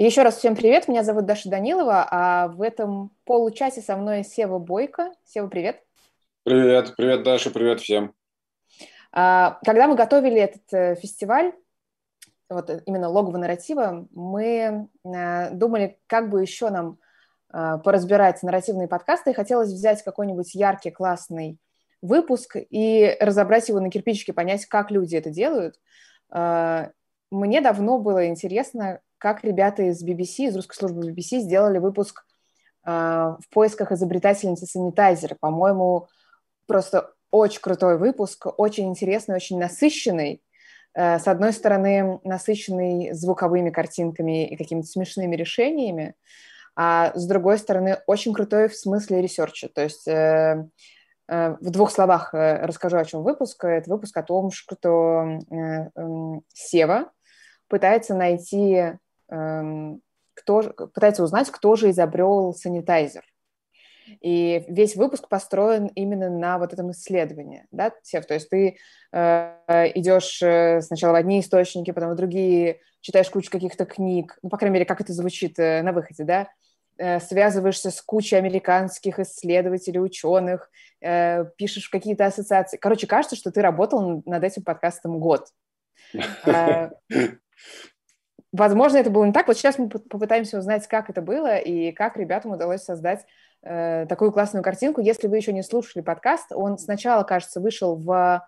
Еще 0.00 0.22
раз 0.22 0.36
всем 0.36 0.54
привет, 0.54 0.86
меня 0.86 1.02
зовут 1.02 1.26
Даша 1.26 1.50
Данилова, 1.50 2.06
а 2.08 2.46
в 2.46 2.62
этом 2.62 3.10
получасе 3.24 3.80
со 3.80 3.96
мной 3.96 4.22
Сева 4.22 4.60
Бойко. 4.60 5.12
Сева, 5.24 5.48
привет. 5.48 5.82
Привет, 6.44 6.94
привет, 6.96 7.24
Даша, 7.24 7.50
привет 7.50 7.80
всем. 7.80 8.14
А, 9.10 9.58
когда 9.64 9.88
мы 9.88 9.96
готовили 9.96 10.40
этот 10.40 10.62
э, 10.72 10.94
фестиваль, 10.94 11.52
вот 12.48 12.70
именно 12.86 13.08
логово 13.08 13.38
нарратива, 13.38 14.06
мы 14.12 14.88
э, 15.04 15.50
думали, 15.50 15.98
как 16.06 16.30
бы 16.30 16.42
еще 16.42 16.70
нам 16.70 17.00
э, 17.52 17.78
поразбирать 17.82 18.40
нарративные 18.44 18.86
подкасты, 18.86 19.32
и 19.32 19.34
хотелось 19.34 19.72
взять 19.72 20.04
какой-нибудь 20.04 20.54
яркий, 20.54 20.92
классный 20.92 21.58
выпуск 22.02 22.54
и 22.54 23.16
разобрать 23.18 23.68
его 23.68 23.80
на 23.80 23.90
кирпичики, 23.90 24.30
понять, 24.30 24.64
как 24.66 24.92
люди 24.92 25.16
это 25.16 25.30
делают. 25.30 25.80
Мне 26.30 27.60
давно 27.60 27.98
было 27.98 28.28
интересно, 28.28 29.00
как 29.18 29.44
ребята 29.44 29.82
из 29.82 30.04
BBC, 30.04 30.46
из 30.46 30.56
русской 30.56 30.76
службы 30.76 31.10
BBC 31.10 31.40
сделали 31.40 31.78
выпуск 31.78 32.24
э, 32.86 32.90
в 32.90 33.48
поисках 33.50 33.92
изобретательницы 33.92 34.66
санитайзера. 34.66 35.36
По-моему, 35.38 36.08
просто 36.66 37.12
очень 37.30 37.60
крутой 37.60 37.98
выпуск, 37.98 38.46
очень 38.56 38.88
интересный, 38.88 39.36
очень 39.36 39.58
насыщенный. 39.58 40.42
Э, 40.94 41.18
с 41.18 41.26
одной 41.26 41.52
стороны, 41.52 42.20
насыщенный 42.24 43.12
звуковыми 43.12 43.70
картинками 43.70 44.46
и 44.46 44.56
какими-то 44.56 44.86
смешными 44.86 45.36
решениями, 45.36 46.14
а 46.80 47.12
с 47.16 47.26
другой 47.26 47.58
стороны, 47.58 47.98
очень 48.06 48.32
крутой 48.32 48.68
в 48.68 48.76
смысле 48.76 49.20
ресерча. 49.20 49.68
То 49.68 49.82
есть 49.82 50.06
э, 50.06 50.64
э, 51.26 51.56
в 51.60 51.70
двух 51.70 51.90
словах 51.90 52.32
э, 52.32 52.64
расскажу, 52.64 52.98
о 52.98 53.04
чем 53.04 53.24
выпуск. 53.24 53.64
Это 53.64 53.90
выпуск 53.90 54.16
о 54.16 54.22
том, 54.22 54.52
что 54.52 55.40
э, 55.50 55.90
Сева 56.54 57.10
пытается 57.66 58.14
найти 58.14 58.92
кто, 59.28 60.62
пытается 60.94 61.22
узнать, 61.22 61.50
кто 61.50 61.76
же 61.76 61.90
изобрел 61.90 62.54
санитайзер. 62.54 63.24
И 64.20 64.64
весь 64.68 64.96
выпуск 64.96 65.28
построен 65.28 65.86
именно 65.88 66.30
на 66.30 66.58
вот 66.58 66.72
этом 66.72 66.90
исследовании, 66.92 67.66
да, 67.70 67.92
Сев? 68.02 68.26
То 68.26 68.34
есть 68.34 68.48
ты 68.48 68.78
э, 69.12 69.92
идешь 69.94 70.42
э, 70.42 70.80
сначала 70.80 71.12
в 71.12 71.16
одни 71.16 71.40
источники, 71.40 71.90
потом 71.90 72.12
в 72.12 72.16
другие, 72.16 72.80
читаешь 73.00 73.28
кучу 73.30 73.50
каких-то 73.50 73.84
книг, 73.84 74.38
ну, 74.42 74.48
по 74.48 74.56
крайней 74.56 74.74
мере, 74.74 74.86
как 74.86 75.00
это 75.00 75.12
звучит 75.12 75.58
э, 75.58 75.82
на 75.82 75.92
выходе, 75.92 76.24
да, 76.24 76.48
э, 76.96 77.20
связываешься 77.20 77.90
с 77.90 78.00
кучей 78.00 78.36
американских 78.36 79.18
исследователей, 79.18 80.00
ученых, 80.00 80.70
э, 81.00 81.44
пишешь 81.56 81.88
какие-то 81.88 82.26
ассоциации. 82.26 82.78
Короче, 82.78 83.06
кажется, 83.06 83.36
что 83.36 83.50
ты 83.50 83.60
работал 83.60 84.22
над 84.24 84.44
этим 84.44 84.62
подкастом 84.62 85.18
год. 85.18 85.48
Возможно, 88.52 88.96
это 88.96 89.10
было 89.10 89.24
не 89.24 89.32
так. 89.32 89.46
Вот 89.46 89.56
сейчас 89.56 89.78
мы 89.78 89.88
попытаемся 89.88 90.58
узнать, 90.58 90.86
как 90.88 91.10
это 91.10 91.20
было 91.20 91.58
и 91.58 91.92
как 91.92 92.16
ребятам 92.16 92.52
удалось 92.52 92.82
создать 92.82 93.26
э, 93.62 94.06
такую 94.08 94.32
классную 94.32 94.64
картинку. 94.64 95.00
Если 95.02 95.28
вы 95.28 95.36
еще 95.36 95.52
не 95.52 95.62
слушали 95.62 96.02
подкаст, 96.02 96.52
он 96.52 96.78
сначала, 96.78 97.24
кажется, 97.24 97.60
вышел 97.60 97.96
в 97.96 98.42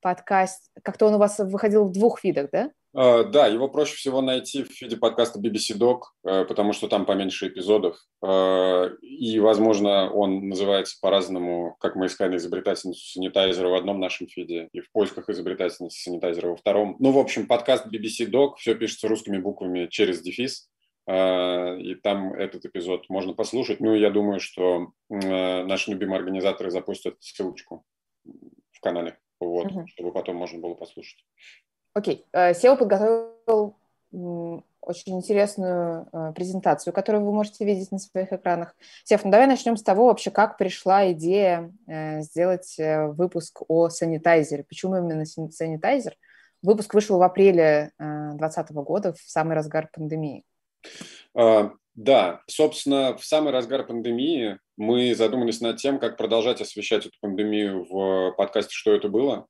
подкаст, 0.00 0.70
как-то 0.82 1.06
он 1.06 1.14
у 1.14 1.18
вас 1.18 1.38
выходил 1.38 1.84
в 1.84 1.92
двух 1.92 2.24
видах, 2.24 2.50
да? 2.50 2.70
Uh, 2.96 3.22
да, 3.22 3.46
его 3.46 3.68
проще 3.68 3.94
всего 3.94 4.20
найти 4.20 4.64
в 4.64 4.80
виде 4.82 4.96
подкаста 4.96 5.38
BBC 5.38 5.78
Doc, 5.78 6.00
uh, 6.26 6.44
потому 6.44 6.72
что 6.72 6.88
там 6.88 7.06
поменьше 7.06 7.46
эпизодов. 7.46 7.96
Uh, 8.24 8.96
и, 8.98 9.38
возможно, 9.38 10.10
он 10.10 10.48
называется 10.48 10.96
по-разному, 11.00 11.76
как 11.78 11.94
мы 11.94 12.06
искали 12.06 12.36
изобретательницу 12.36 13.00
санитайзера 13.00 13.68
в 13.68 13.74
одном 13.74 14.00
нашем 14.00 14.26
фиде 14.26 14.68
и 14.72 14.80
в 14.80 14.90
поисках 14.90 15.28
изобретательницы 15.28 16.02
санитайзера 16.02 16.48
во 16.48 16.56
втором. 16.56 16.96
Ну, 16.98 17.12
в 17.12 17.18
общем, 17.18 17.46
подкаст 17.46 17.86
BBC 17.86 18.28
Doc, 18.28 18.54
все 18.56 18.74
пишется 18.74 19.06
русскими 19.06 19.38
буквами 19.38 19.86
через 19.86 20.20
дефис. 20.20 20.68
И 21.08 21.94
там 22.02 22.34
этот 22.34 22.66
эпизод 22.66 23.08
можно 23.08 23.32
послушать. 23.32 23.80
Ну, 23.80 23.94
я 23.94 24.10
думаю, 24.10 24.38
что 24.38 24.92
наши 25.08 25.90
любимые 25.90 26.18
организаторы 26.18 26.70
запустят 26.70 27.16
ссылочку 27.18 27.84
в 28.70 28.80
канале, 28.80 29.18
вот, 29.40 29.66
uh-huh. 29.66 29.86
чтобы 29.86 30.12
потом 30.12 30.36
можно 30.36 30.58
было 30.58 30.74
послушать. 30.74 31.24
Окей. 31.94 32.26
Okay. 32.32 32.50
Э, 32.50 32.52
SEO 32.52 32.76
подготовил 32.76 33.76
очень 34.80 35.16
интересную 35.16 36.08
э, 36.12 36.32
презентацию, 36.34 36.92
которую 36.92 37.24
вы 37.24 37.32
можете 37.32 37.64
видеть 37.64 37.92
на 37.92 37.98
своих 37.98 38.32
экранах. 38.32 38.74
Сев, 39.04 39.24
ну 39.24 39.30
давай 39.30 39.46
начнем 39.46 39.76
с 39.76 39.82
того 39.82 40.06
вообще, 40.06 40.30
как 40.30 40.56
пришла 40.58 41.12
идея 41.12 41.72
э, 41.86 42.22
сделать 42.22 42.76
выпуск 42.78 43.62
о 43.68 43.88
санитайзере. 43.88 44.64
Почему 44.64 44.96
именно 44.96 45.24
санитайзер? 45.24 46.16
Выпуск 46.62 46.92
вышел 46.92 47.18
в 47.18 47.22
апреле 47.22 47.92
2020 47.98 48.72
года, 48.72 49.12
в 49.14 49.20
самый 49.20 49.54
разгар 49.54 49.88
пандемии. 49.92 50.44
Uh, 51.34 51.70
да, 51.94 52.40
собственно, 52.46 53.16
в 53.16 53.24
самый 53.24 53.52
разгар 53.52 53.86
пандемии 53.86 54.58
мы 54.80 55.14
задумались 55.14 55.60
над 55.60 55.76
тем, 55.76 55.98
как 55.98 56.16
продолжать 56.16 56.62
освещать 56.62 57.04
эту 57.04 57.14
пандемию 57.20 57.84
в 57.84 58.32
подкасте 58.32 58.74
«Что 58.74 58.94
это 58.94 59.08
было?». 59.08 59.46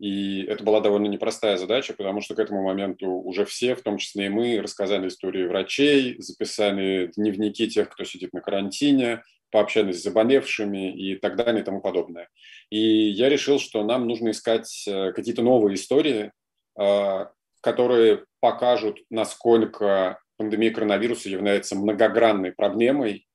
И 0.00 0.42
это 0.42 0.64
была 0.64 0.80
довольно 0.80 1.06
непростая 1.06 1.56
задача, 1.56 1.94
потому 1.94 2.20
что 2.20 2.34
к 2.34 2.40
этому 2.40 2.64
моменту 2.64 3.08
уже 3.08 3.44
все, 3.44 3.76
в 3.76 3.82
том 3.82 3.98
числе 3.98 4.26
и 4.26 4.28
мы, 4.28 4.60
рассказали 4.60 5.06
истории 5.06 5.46
врачей, 5.46 6.16
записали 6.20 7.12
дневники 7.16 7.68
тех, 7.68 7.90
кто 7.90 8.02
сидит 8.02 8.32
на 8.32 8.40
карантине, 8.40 9.22
пообщались 9.52 10.00
с 10.00 10.02
заболевшими 10.02 10.92
и 10.92 11.14
так 11.14 11.36
далее 11.36 11.62
и 11.62 11.64
тому 11.64 11.80
подобное. 11.80 12.28
И 12.70 12.80
я 12.80 13.28
решил, 13.28 13.60
что 13.60 13.84
нам 13.84 14.08
нужно 14.08 14.30
искать 14.30 14.84
э, 14.88 15.12
какие-то 15.12 15.42
новые 15.42 15.76
истории, 15.76 16.32
э, 16.76 17.26
которые 17.60 18.24
покажут, 18.40 18.98
насколько 19.10 20.18
пандемия 20.36 20.72
коронавируса 20.72 21.28
является 21.28 21.76
многогранной 21.76 22.50
проблемой, 22.50 23.28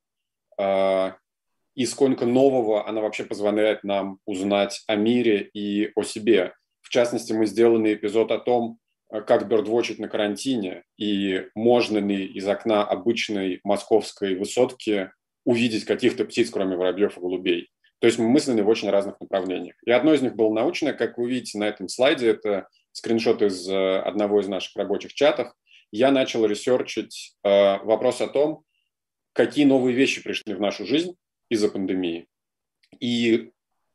э, 0.60 1.12
и 1.78 1.86
сколько 1.86 2.26
нового 2.26 2.90
она 2.90 3.02
вообще 3.02 3.24
позволяет 3.24 3.84
нам 3.84 4.20
узнать 4.26 4.84
о 4.88 4.96
мире 4.96 5.48
и 5.54 5.92
о 5.96 6.02
себе. 6.02 6.54
В 6.82 6.90
частности, 6.90 7.34
мы 7.34 7.46
сделали 7.46 7.94
эпизод 7.94 8.32
о 8.32 8.40
том, 8.40 8.80
э, 9.12 9.22
как 9.22 9.48
бердвочить 9.48 10.00
на 10.00 10.08
карантине, 10.08 10.86
и 10.98 11.46
можно 11.54 12.00
ли 12.00 12.26
из 12.26 12.48
окна 12.48 12.84
обычной 12.84 13.60
московской 13.64 14.34
высотки 14.36 15.12
увидеть 15.46 15.86
каких-то 15.86 16.26
птиц, 16.26 16.50
кроме 16.50 16.76
воробьев 16.76 17.16
и 17.16 17.22
голубей. 17.22 17.70
То 18.00 18.08
есть 18.08 18.18
мы 18.18 18.28
мыслили 18.28 18.62
в 18.62 18.70
очень 18.70 18.90
разных 18.90 19.20
направлениях. 19.20 19.76
И 19.86 19.92
одно 19.92 20.16
из 20.16 20.24
них 20.24 20.36
было 20.36 20.52
научное, 20.52 20.94
как 20.94 21.20
вы 21.20 21.30
видите 21.30 21.60
на 21.60 21.66
этом 21.66 21.90
слайде, 21.90 22.30
это 22.30 22.68
скриншот 22.92 23.44
из 23.44 23.70
э, 23.70 24.00
одного 24.00 24.42
из 24.42 24.48
наших 24.48 24.76
рабочих 24.78 25.14
чатов. 25.14 25.54
Я 25.92 26.10
начал 26.10 26.44
ресерчить 26.48 27.36
э, 27.44 27.78
вопрос 27.84 28.20
о 28.22 28.28
том, 28.28 28.64
какие 29.34 29.66
новые 29.66 29.96
вещи 29.96 30.24
пришли 30.24 30.56
в 30.56 30.60
нашу 30.60 30.84
жизнь, 30.84 31.16
из-за 31.50 31.70
пандемии. 31.70 32.28
И 33.00 33.52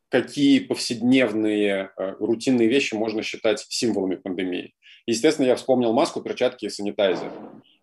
какие 0.08 0.60
повседневные 0.60 1.90
э, 1.96 2.14
рутинные 2.20 2.68
вещи 2.68 2.94
можно 2.94 3.22
считать 3.22 3.64
символами 3.68 4.16
пандемии. 4.16 4.74
Естественно, 5.06 5.46
я 5.46 5.56
вспомнил 5.56 5.92
маску, 5.92 6.20
перчатки 6.20 6.66
и 6.66 6.68
санитайзер. 6.68 7.32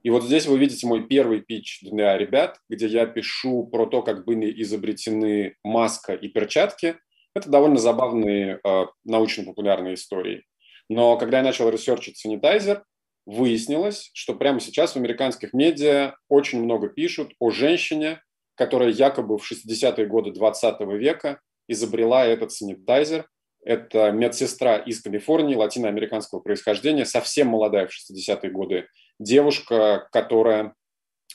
И 0.03 0.09
вот 0.11 0.23
здесь 0.23 0.45
вы 0.45 0.57
видите 0.59 0.87
мой 0.87 1.07
первый 1.07 1.41
пич 1.41 1.79
для 1.81 2.17
ребят, 2.17 2.59
где 2.69 2.87
я 2.87 3.05
пишу 3.05 3.65
про 3.65 3.87
то, 3.87 4.01
как 4.01 4.25
были 4.25 4.61
изобретены 4.61 5.55
маска 5.63 6.13
и 6.13 6.27
перчатки. 6.29 6.97
Это 7.35 7.49
довольно 7.49 7.77
забавные 7.77 8.59
э, 8.63 8.85
научно-популярные 9.03 9.95
истории. 9.95 10.43
Но 10.87 11.17
когда 11.17 11.37
я 11.37 11.43
начал 11.43 11.69
ресерчить 11.69 12.17
санитайзер, 12.17 12.83
выяснилось, 13.25 14.09
что 14.13 14.33
прямо 14.33 14.59
сейчас 14.59 14.93
в 14.93 14.97
американских 14.97 15.53
медиа 15.53 16.15
очень 16.29 16.63
много 16.63 16.89
пишут 16.89 17.33
о 17.39 17.51
женщине, 17.51 18.21
которая 18.59 18.89
якобы 18.89 19.37
в 19.37 19.49
60-е 19.49 20.05
годы 20.05 20.31
20 20.31 20.81
века 20.81 21.39
изобрела 21.69 22.25
этот 22.25 22.51
санитайзер. 22.51 23.25
Это 23.63 24.11
медсестра 24.11 24.75
из 24.75 25.01
Калифорнии, 25.01 25.55
латиноамериканского 25.55 26.41
происхождения, 26.41 27.05
совсем 27.05 27.47
молодая 27.47 27.87
в 27.87 27.91
60-е 27.91 28.51
годы 28.51 28.87
девушка, 29.17 30.09
которая 30.11 30.75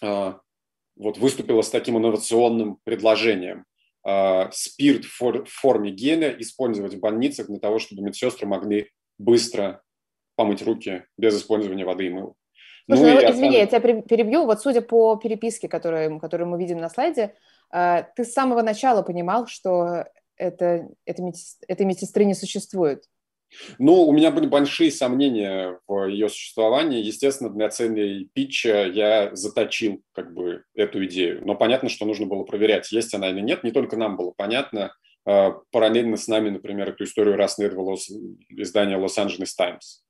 э, 0.02 0.34
вот 0.96 1.16
выступила 1.16 1.62
с 1.62 1.70
таким 1.70 1.96
инновационным 1.96 2.78
предложением. 2.84 3.64
Э, 4.06 4.50
спирт 4.52 5.06
в 5.06 5.46
форме 5.46 5.90
геля 5.92 6.28
использовать 6.38 6.92
в 6.92 7.00
больницах 7.00 7.46
для 7.46 7.58
того, 7.58 7.78
чтобы 7.78 8.02
медсестры 8.02 8.46
могли 8.46 8.90
быстро 9.16 9.80
помыть 10.36 10.60
руки 10.60 11.04
без 11.16 11.38
использования 11.38 11.86
воды 11.86 12.06
и 12.06 12.10
мыла. 12.10 12.34
Слушай, 12.86 13.00
ну, 13.00 13.14
ну 13.14 13.20
я 13.20 13.30
извини, 13.30 13.56
я 13.56 13.66
тебя 13.66 13.80
перебью. 13.80 14.44
Вот 14.44 14.60
судя 14.60 14.82
по 14.82 15.16
переписке, 15.16 15.68
которую, 15.68 16.20
которую 16.20 16.48
мы 16.48 16.58
видим 16.58 16.78
на 16.78 16.90
слайде, 16.90 17.34
э, 17.72 18.04
ты 18.14 18.24
с 18.24 18.32
самого 18.32 18.62
начала 18.62 19.02
понимал, 19.02 19.46
что 19.46 20.04
это, 20.36 20.88
это, 21.06 21.22
этой 21.66 21.86
медсестры 21.86 22.24
не 22.24 22.34
существует. 22.34 23.04
Ну, 23.78 24.04
у 24.06 24.12
меня 24.12 24.30
были 24.30 24.46
большие 24.46 24.90
сомнения 24.90 25.78
в 25.86 26.08
ее 26.08 26.28
существовании. 26.28 27.02
Естественно, 27.02 27.50
для 27.50 27.68
цели 27.68 28.28
питча 28.32 28.86
я 28.86 29.34
заточил 29.34 30.02
как 30.12 30.34
бы 30.34 30.64
эту 30.74 31.04
идею. 31.06 31.42
Но 31.46 31.54
понятно, 31.54 31.88
что 31.88 32.04
нужно 32.04 32.26
было 32.26 32.44
проверять, 32.44 32.90
есть 32.92 33.14
она 33.14 33.30
или 33.30 33.40
нет. 33.40 33.64
Не 33.64 33.70
только 33.70 33.96
нам 33.96 34.16
было 34.16 34.32
понятно. 34.36 34.92
Э, 35.26 35.52
параллельно 35.70 36.16
с 36.16 36.28
нами, 36.28 36.50
например, 36.50 36.90
эту 36.90 37.04
историю 37.04 37.36
расследовало 37.36 37.96
издание 38.50 38.98
Angeles 38.98 39.50
Times. 39.56 40.03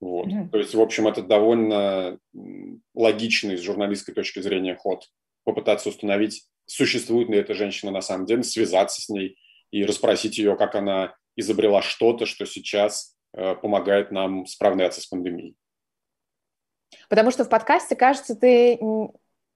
Вот. 0.00 0.28
Mm-hmm. 0.28 0.48
То 0.48 0.58
есть, 0.58 0.74
в 0.74 0.80
общем, 0.80 1.06
это 1.08 1.22
довольно 1.22 2.18
логичный 2.94 3.56
с 3.56 3.60
журналистской 3.60 4.14
точки 4.14 4.40
зрения 4.40 4.74
ход 4.74 5.04
попытаться 5.44 5.90
установить, 5.90 6.46
существует 6.66 7.28
ли 7.28 7.38
эта 7.38 7.54
женщина 7.54 7.92
на 7.92 8.00
самом 8.00 8.26
деле, 8.26 8.42
связаться 8.42 9.02
с 9.02 9.08
ней 9.08 9.36
и 9.70 9.84
расспросить 9.84 10.38
ее, 10.38 10.56
как 10.56 10.74
она 10.74 11.14
изобрела 11.36 11.82
что-то, 11.82 12.26
что 12.26 12.46
сейчас 12.46 13.16
э, 13.34 13.54
помогает 13.56 14.10
нам 14.10 14.46
справляться 14.46 15.00
с 15.00 15.06
пандемией. 15.06 15.56
Потому 17.08 17.30
что 17.30 17.44
в 17.44 17.48
подкасте, 17.48 17.96
кажется, 17.96 18.34
ты, 18.34 18.78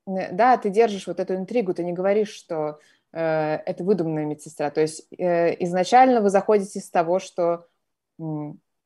да, 0.06 0.56
ты 0.56 0.70
держишь 0.70 1.06
вот 1.06 1.20
эту 1.20 1.34
интригу, 1.34 1.74
ты 1.74 1.84
не 1.84 1.92
говоришь, 1.92 2.30
что 2.30 2.78
э, 3.12 3.20
это 3.20 3.84
выдуманная 3.84 4.24
медсестра. 4.24 4.70
То 4.70 4.80
есть 4.80 5.06
э, 5.16 5.62
изначально 5.64 6.20
вы 6.20 6.30
заходите 6.30 6.80
с 6.80 6.90
того, 6.90 7.18
что 7.18 7.66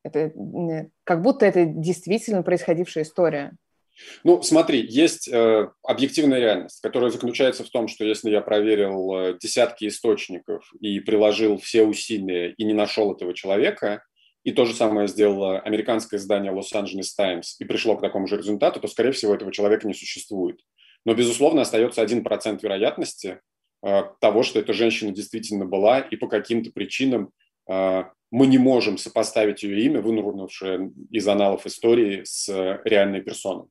это 0.08 0.90
как 1.04 1.22
будто 1.22 1.46
это 1.46 1.64
действительно 1.64 2.42
происходившая 2.42 3.04
история. 3.04 3.52
Ну, 4.24 4.42
смотри, 4.42 4.86
есть 4.88 5.28
э, 5.28 5.68
объективная 5.82 6.38
реальность, 6.38 6.80
которая 6.80 7.10
заключается 7.10 7.64
в 7.64 7.70
том, 7.70 7.88
что 7.88 8.04
если 8.04 8.30
я 8.30 8.40
проверил 8.40 9.12
э, 9.14 9.38
десятки 9.40 9.88
источников 9.88 10.70
и 10.80 11.00
приложил 11.00 11.58
все 11.58 11.84
усилия 11.84 12.52
и 12.52 12.64
не 12.64 12.74
нашел 12.74 13.12
этого 13.12 13.34
человека, 13.34 14.02
и 14.44 14.52
то 14.52 14.64
же 14.64 14.74
самое 14.74 15.08
сделало 15.08 15.58
американское 15.60 16.18
издание 16.18 16.52
Los-Angeles 16.52 17.08
Times 17.16 17.56
и 17.58 17.64
пришло 17.64 17.96
к 17.96 18.00
такому 18.00 18.26
же 18.26 18.36
результату, 18.36 18.80
то, 18.80 18.88
скорее 18.88 19.12
всего, 19.12 19.34
этого 19.34 19.52
человека 19.52 19.86
не 19.86 19.94
существует. 19.94 20.60
Но, 21.04 21.14
безусловно, 21.14 21.62
остается 21.62 22.02
1% 22.02 22.58
вероятности 22.62 23.40
э, 23.84 24.02
того, 24.20 24.42
что 24.42 24.58
эта 24.58 24.72
женщина 24.72 25.12
действительно 25.12 25.64
была, 25.64 26.00
и 26.00 26.16
по 26.16 26.28
каким-то 26.28 26.70
причинам 26.70 27.30
мы 27.68 28.46
не 28.46 28.58
можем 28.58 28.98
сопоставить 28.98 29.62
ее 29.62 29.84
имя, 29.84 30.00
вынурнувшее 30.00 30.92
из 31.10 31.28
аналов 31.28 31.66
истории, 31.66 32.22
с 32.24 32.48
реальной 32.84 33.20
персоной. 33.20 33.66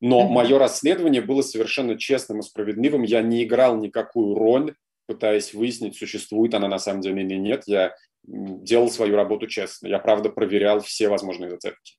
Но 0.00 0.22
mm-hmm. 0.22 0.28
мое 0.28 0.58
расследование 0.58 1.22
было 1.22 1.42
совершенно 1.42 1.98
честным 1.98 2.40
и 2.40 2.42
справедливым. 2.42 3.02
Я 3.02 3.22
не 3.22 3.42
играл 3.42 3.76
никакую 3.76 4.34
роль, 4.34 4.76
пытаясь 5.06 5.54
выяснить, 5.54 5.96
существует 5.96 6.54
она 6.54 6.68
на 6.68 6.78
самом 6.78 7.00
деле 7.00 7.22
или 7.22 7.34
нет. 7.34 7.64
Я 7.66 7.94
делал 8.22 8.90
свою 8.90 9.16
работу 9.16 9.46
честно. 9.46 9.88
Я, 9.88 9.98
правда, 9.98 10.28
проверял 10.28 10.80
все 10.80 11.08
возможные 11.08 11.50
зацепки. 11.50 11.96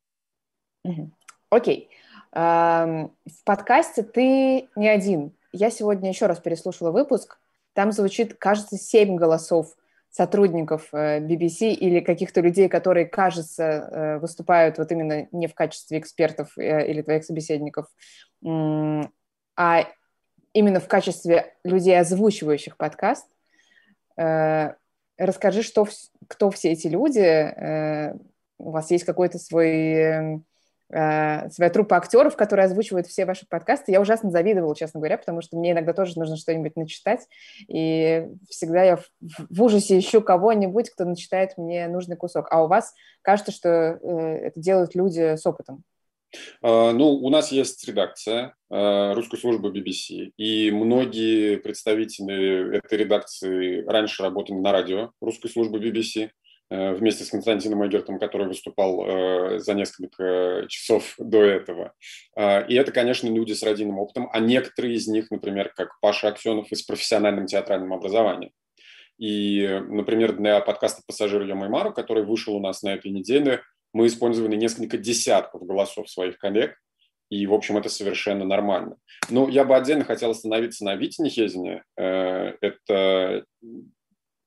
Окей. 1.50 1.90
Okay. 1.90 3.10
В 3.26 3.44
подкасте 3.44 4.04
ты 4.04 4.70
не 4.76 4.88
один. 4.88 5.36
Я 5.52 5.72
сегодня 5.72 6.10
еще 6.10 6.28
раз 6.28 6.40
переслушала 6.40 6.92
выпуск. 6.92 7.40
Там 7.74 7.92
звучит, 7.92 8.36
кажется, 8.36 8.78
семь 8.78 9.16
голосов 9.16 9.76
сотрудников 10.20 10.90
э, 10.92 11.22
BBC 11.22 11.70
или 11.72 12.02
каких-то 12.02 12.42
людей, 12.42 12.68
которые, 12.68 13.06
кажется, 13.06 13.64
э, 13.64 14.20
выступают 14.20 14.78
вот 14.78 14.92
именно 14.92 15.30
не 15.32 15.48
в 15.48 15.56
качестве 15.56 15.98
экспертов 15.98 16.58
э, 16.58 16.90
или 16.90 17.02
твоих 17.02 17.24
собеседников, 17.24 17.86
а 18.44 19.86
именно 20.52 20.82
в 20.82 20.90
качестве 20.90 21.56
людей, 21.64 21.98
озвучивающих 21.98 22.76
подкаст. 22.76 23.28
Расскажи, 24.18 25.64
что, 25.64 25.88
кто 26.28 26.50
все 26.52 26.72
эти 26.72 26.88
люди. 26.88 28.14
У 28.58 28.72
вас 28.72 28.92
есть 28.92 29.06
какой-то 29.06 29.40
свой 29.40 29.72
э, 29.72 30.40
своя 30.90 31.70
труппа 31.72 31.98
актеров, 31.98 32.36
которые 32.36 32.66
озвучивают 32.66 33.06
все 33.06 33.26
ваши 33.26 33.46
подкасты. 33.48 33.92
Я 33.92 34.02
ужасно 34.02 34.32
завидовала, 34.32 34.76
честно 34.76 35.00
говоря, 35.00 35.20
потому 35.20 35.42
что 35.42 35.56
мне 35.56 35.72
иногда 35.72 35.94
тоже 35.94 36.18
нужно 36.18 36.36
что-нибудь 36.36 36.76
начитать, 36.76 37.28
и 37.68 38.28
всегда 38.50 38.84
я 38.84 39.00
в, 39.20 39.62
ужасе 39.62 40.00
ищу 40.00 40.22
кого-нибудь, 40.22 40.90
кто 40.90 41.06
начитает 41.06 41.58
мне 41.58 41.88
нужный 41.88 42.16
кусок. 42.16 42.48
А 42.50 42.64
у 42.64 42.68
вас 42.68 42.94
кажется, 43.22 43.52
что 43.52 43.70
э, 43.70 44.48
это 44.48 44.60
делают 44.60 44.96
люди 44.96 45.36
с 45.36 45.46
опытом. 45.46 45.84
Uh, 46.64 46.92
ну, 46.92 47.14
у 47.14 47.30
нас 47.30 47.52
есть 47.52 47.88
редакция 47.88 48.54
uh, 48.72 49.14
русской 49.14 49.38
службы 49.38 49.72
BBC, 49.72 50.32
и 50.38 50.70
многие 50.70 51.58
представители 51.58 52.78
этой 52.78 53.00
редакции 53.00 53.84
раньше 53.86 54.22
работали 54.22 54.58
на 54.58 54.72
радио 54.72 55.12
русской 55.22 55.50
службы 55.50 55.80
BBC. 55.80 56.30
Э, 56.72 56.94
вместе 56.94 57.24
с 57.24 57.32
Константином 57.32 57.86
Эгертом, 57.88 58.20
который 58.20 58.46
выступал 58.48 59.04
э, 59.04 59.60
за 59.60 59.74
несколько 59.74 60.66
часов 60.68 61.16
до 61.18 61.44
этого. 61.44 61.94
А, 62.36 62.60
и 62.62 62.76
это, 62.76 62.92
конечно, 62.92 63.28
люди 63.28 63.54
с 63.54 63.64
родийным 63.64 63.98
опытом, 63.98 64.30
а 64.32 64.40
некоторые 64.40 64.94
из 64.94 65.08
них, 65.08 65.32
например, 65.32 65.74
как 65.76 66.00
Паша 66.00 66.28
Аксенов, 66.28 66.72
и 66.72 66.76
с 66.76 66.84
профессиональным 66.84 67.48
театральным 67.48 67.92
образованием. 67.92 68.52
И, 69.18 69.82
например, 69.88 70.34
для 70.34 70.60
подкаста 70.60 71.02
«Пассажир 71.08 71.42
Йомаймару», 71.42 71.92
который 71.92 72.24
вышел 72.24 72.56
у 72.56 72.60
нас 72.60 72.84
на 72.84 72.94
этой 72.94 73.10
неделе, 73.10 73.64
мы 73.92 74.06
использовали 74.06 74.56
несколько 74.56 75.00
десятков 75.00 75.66
голосов 75.66 76.08
своих 76.08 76.38
коллег, 76.38 76.78
и, 77.32 77.48
в 77.48 77.54
общем, 77.54 77.78
это 77.78 77.90
совершенно 77.90 78.46
нормально. 78.46 78.98
Но 79.30 79.50
я 79.50 79.64
бы 79.64 79.76
отдельно 79.76 80.04
хотел 80.04 80.32
остановиться 80.32 80.86
на 80.86 80.96
Вите 80.96 81.24
Нехезине. 81.24 81.84
Э, 81.98 82.54
это 82.62 83.46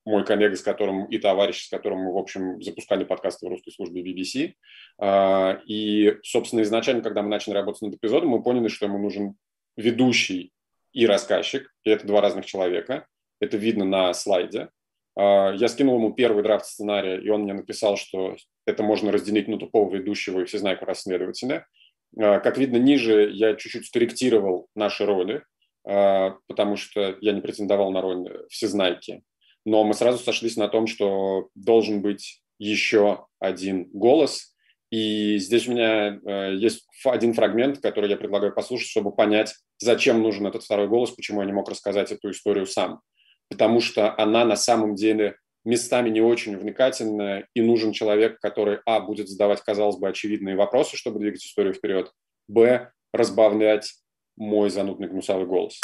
мой 0.04 0.24
коллега, 0.24 0.56
с 0.56 0.62
которым 0.62 1.06
и 1.06 1.18
товарищ, 1.18 1.66
с 1.66 1.70
которым 1.70 2.00
мы, 2.00 2.12
в 2.12 2.18
общем, 2.18 2.60
запускали 2.62 3.04
подкасты 3.04 3.46
в 3.46 3.48
русской 3.48 3.70
службе 3.70 4.02
BBC. 4.02 4.54
А, 4.98 5.60
и, 5.66 6.16
собственно, 6.22 6.62
изначально, 6.62 7.02
когда 7.02 7.22
мы 7.22 7.28
начали 7.28 7.54
работать 7.54 7.82
над 7.82 7.94
эпизодом, 7.94 8.30
мы 8.30 8.42
поняли, 8.42 8.68
что 8.68 8.86
ему 8.86 8.98
нужен 8.98 9.36
ведущий 9.76 10.52
и 10.92 11.06
рассказчик, 11.06 11.72
и 11.84 11.90
это 11.90 12.06
два 12.06 12.20
разных 12.20 12.46
человека. 12.46 13.06
Это 13.40 13.56
видно 13.56 13.84
на 13.84 14.12
слайде. 14.14 14.70
А, 15.16 15.52
я 15.52 15.68
скинул 15.68 15.96
ему 15.96 16.12
первый 16.12 16.42
драфт 16.42 16.66
сценария, 16.66 17.20
и 17.20 17.28
он 17.28 17.42
мне 17.42 17.52
написал, 17.52 17.96
что 17.96 18.36
это 18.66 18.82
можно 18.82 19.12
разделить 19.12 19.48
на 19.48 19.58
тупого 19.58 19.94
ведущего 19.94 20.40
и 20.40 20.44
всезнайку 20.46 20.84
расследователя. 20.84 21.66
А, 22.18 22.40
как 22.40 22.58
видно 22.58 22.76
ниже, 22.76 23.30
я 23.32 23.54
чуть-чуть 23.54 23.86
скорректировал 23.86 24.66
наши 24.74 25.06
роли, 25.06 25.44
потому 25.84 26.76
что 26.76 27.16
я 27.20 27.32
не 27.32 27.40
претендовал 27.40 27.90
на 27.90 28.00
роль 28.00 28.46
всезнайки 28.48 29.24
но 29.64 29.84
мы 29.84 29.94
сразу 29.94 30.18
сошлись 30.18 30.56
на 30.56 30.68
том, 30.68 30.86
что 30.86 31.48
должен 31.54 32.02
быть 32.02 32.42
еще 32.58 33.26
один 33.38 33.88
голос. 33.92 34.54
И 34.90 35.38
здесь 35.38 35.66
у 35.66 35.72
меня 35.72 36.20
э, 36.24 36.54
есть 36.54 36.86
один 37.04 37.34
фрагмент, 37.34 37.78
который 37.78 38.10
я 38.10 38.16
предлагаю 38.16 38.54
послушать, 38.54 38.88
чтобы 38.88 39.12
понять, 39.12 39.54
зачем 39.78 40.22
нужен 40.22 40.46
этот 40.46 40.62
второй 40.62 40.86
голос, 40.86 41.10
почему 41.10 41.40
я 41.40 41.46
не 41.46 41.52
мог 41.52 41.68
рассказать 41.68 42.12
эту 42.12 42.30
историю 42.30 42.66
сам. 42.66 43.00
Потому 43.48 43.80
что 43.80 44.14
она 44.18 44.44
на 44.44 44.56
самом 44.56 44.94
деле 44.94 45.36
местами 45.64 46.10
не 46.10 46.20
очень 46.20 46.56
увлекательная, 46.56 47.46
и 47.54 47.60
нужен 47.60 47.92
человек, 47.92 48.38
который, 48.40 48.80
а, 48.84 49.00
будет 49.00 49.28
задавать, 49.28 49.60
казалось 49.62 49.96
бы, 49.96 50.08
очевидные 50.08 50.56
вопросы, 50.56 50.96
чтобы 50.96 51.20
двигать 51.20 51.44
историю 51.44 51.74
вперед, 51.74 52.10
б, 52.48 52.90
разбавлять 53.12 53.92
мой 54.36 54.70
занудный 54.70 55.08
гнусавый 55.08 55.46
голос. 55.46 55.80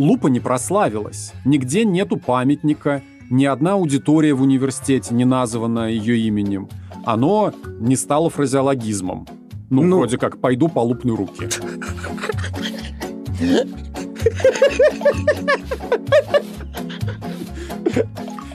Лупа 0.00 0.28
не 0.28 0.40
прославилась. 0.40 1.34
Нигде 1.44 1.84
нету 1.84 2.16
памятника, 2.16 3.02
ни 3.28 3.44
одна 3.44 3.74
аудитория 3.74 4.32
в 4.32 4.40
университете 4.40 5.14
не 5.14 5.26
названа 5.26 5.90
ее 5.90 6.16
именем. 6.20 6.70
Оно 7.04 7.52
не 7.80 7.96
стало 7.96 8.30
фразеологизмом. 8.30 9.28
Ну, 9.68 9.82
ну... 9.82 9.98
вроде 9.98 10.16
как 10.16 10.40
«пойду 10.40 10.68
по 10.68 10.78
лупной 10.80 11.16
руке». 11.16 11.50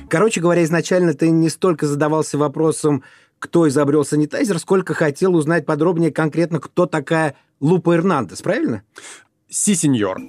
Короче 0.09 0.41
говоря, 0.41 0.63
изначально 0.63 1.13
ты 1.13 1.29
не 1.29 1.49
столько 1.49 1.85
задавался 1.85 2.39
вопросом, 2.39 3.03
кто 3.37 3.67
изобрел 3.67 4.03
санитайзер, 4.03 4.57
сколько 4.57 4.95
хотел 4.95 5.35
узнать 5.35 5.67
подробнее 5.67 6.11
конкретно, 6.11 6.59
кто 6.59 6.87
такая 6.87 7.35
Лупа 7.59 7.93
Эрнандес, 7.93 8.41
правильно? 8.41 8.81
Си, 9.47 9.75
сеньор. 9.75 10.19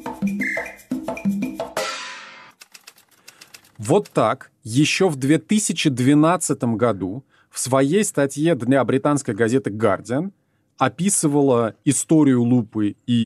Вот 3.79 4.11
так 4.11 4.51
еще 4.63 5.09
в 5.09 5.17
2012 5.17 6.65
году 6.77 7.25
в 7.51 7.59
своей 7.59 8.05
статье 8.05 8.55
для 8.55 8.85
британской 8.85 9.35
газеты 9.35 9.71
«Гардиан» 9.71 10.33
описывала 10.79 11.75
историю 11.85 12.43
Лупы 12.43 12.97
и... 13.07 13.25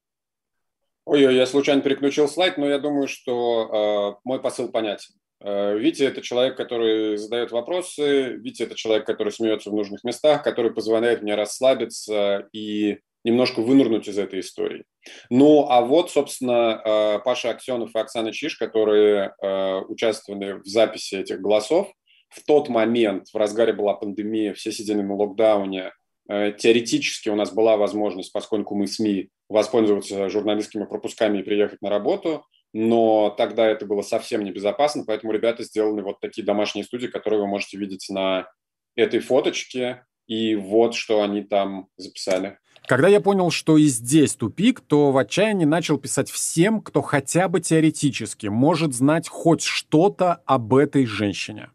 Ой, 1.05 1.35
я 1.35 1.47
случайно 1.47 1.83
переключил 1.83 2.29
слайд, 2.29 2.57
но 2.57 2.69
я 2.69 2.79
думаю, 2.79 3.09
что 3.09 4.17
э, 4.17 4.21
мой 4.25 4.41
посыл 4.41 4.69
понятен. 4.69 5.15
Э, 5.41 5.77
Витя– 5.77 6.03
это 6.05 6.23
человек, 6.23 6.57
который 6.57 7.17
задает 7.17 7.51
вопросы, 7.51 8.35
Витя– 8.35 8.63
это 8.65 8.77
человек, 8.77 9.07
который 9.07 9.33
смеется 9.33 9.71
в 9.71 9.75
нужных 9.75 10.05
местах, 10.05 10.45
который 10.45 10.73
позволяет 10.73 11.23
мне 11.23 11.35
расслабиться 11.35 12.49
и 12.53 12.99
немножко 13.25 13.61
вынырнуть 13.61 14.09
из 14.09 14.19
этой 14.19 14.41
истории. 14.41 14.85
Ну, 15.29 15.67
а 15.69 15.83
вот, 15.83 16.11
собственно, 16.11 16.81
э, 16.85 17.19
Паша 17.25 17.51
Аксенов 17.51 17.95
и 17.95 17.99
Оксана 17.99 18.33
Чиш, 18.33 18.57
которые 18.57 19.35
э, 19.41 19.81
участвовали 19.89 20.61
в 20.61 20.67
записи 20.67 21.17
этих 21.17 21.41
голосов, 21.41 21.93
в 22.29 22.45
тот 22.45 22.69
момент, 22.69 23.29
в 23.33 23.37
разгаре 23.37 23.73
была 23.73 23.95
пандемия, 23.95 24.55
все 24.55 24.73
сидели 24.73 25.03
на 25.03 25.15
локдауне, 25.15 25.93
э, 26.29 26.53
теоретически 26.53 27.29
у 27.29 27.35
нас 27.35 27.53
была 27.53 27.77
возможность, 27.77 28.33
поскольку 28.33 28.75
мы 28.75 28.87
СМИ, 28.87 29.29
воспользоваться 29.49 30.29
журналистскими 30.31 30.85
пропусками 30.85 31.39
и 31.39 31.43
приехать 31.43 31.83
на 31.83 31.91
работу, 31.91 32.45
но 32.73 33.35
тогда 33.37 33.67
это 33.67 33.85
было 33.85 34.03
совсем 34.03 34.45
небезопасно, 34.45 35.05
поэтому 35.05 35.33
ребята 35.33 35.65
сделали 35.65 36.03
вот 36.03 36.21
такие 36.21 36.45
домашние 36.45 36.85
студии, 36.85 37.09
которые 37.09 37.41
вы 37.41 37.49
можете 37.49 37.77
видеть 37.77 38.07
на 38.09 38.47
этой 38.97 39.21
фоточке. 39.21 40.05
и 40.27 40.55
вот 40.55 40.95
что 40.95 41.23
они 41.23 41.43
там 41.43 41.89
записали. 41.97 42.59
Когда 42.91 43.07
я 43.07 43.21
понял, 43.21 43.53
что 43.53 43.79
и 43.79 43.85
здесь 43.85 44.35
тупик, 44.35 44.81
то 44.81 45.13
в 45.13 45.17
отчаянии 45.17 45.65
начал 45.65 45.97
писать 45.97 46.29
всем, 46.29 46.81
кто 46.81 47.03
хотя 47.03 47.47
бы 47.47 47.61
теоретически 47.61 48.49
может 48.49 48.95
знать 48.95 49.29
хоть 49.29 49.63
что-то 49.63 50.41
об 50.45 50.75
этой 50.75 51.07
женщине. 51.07 51.69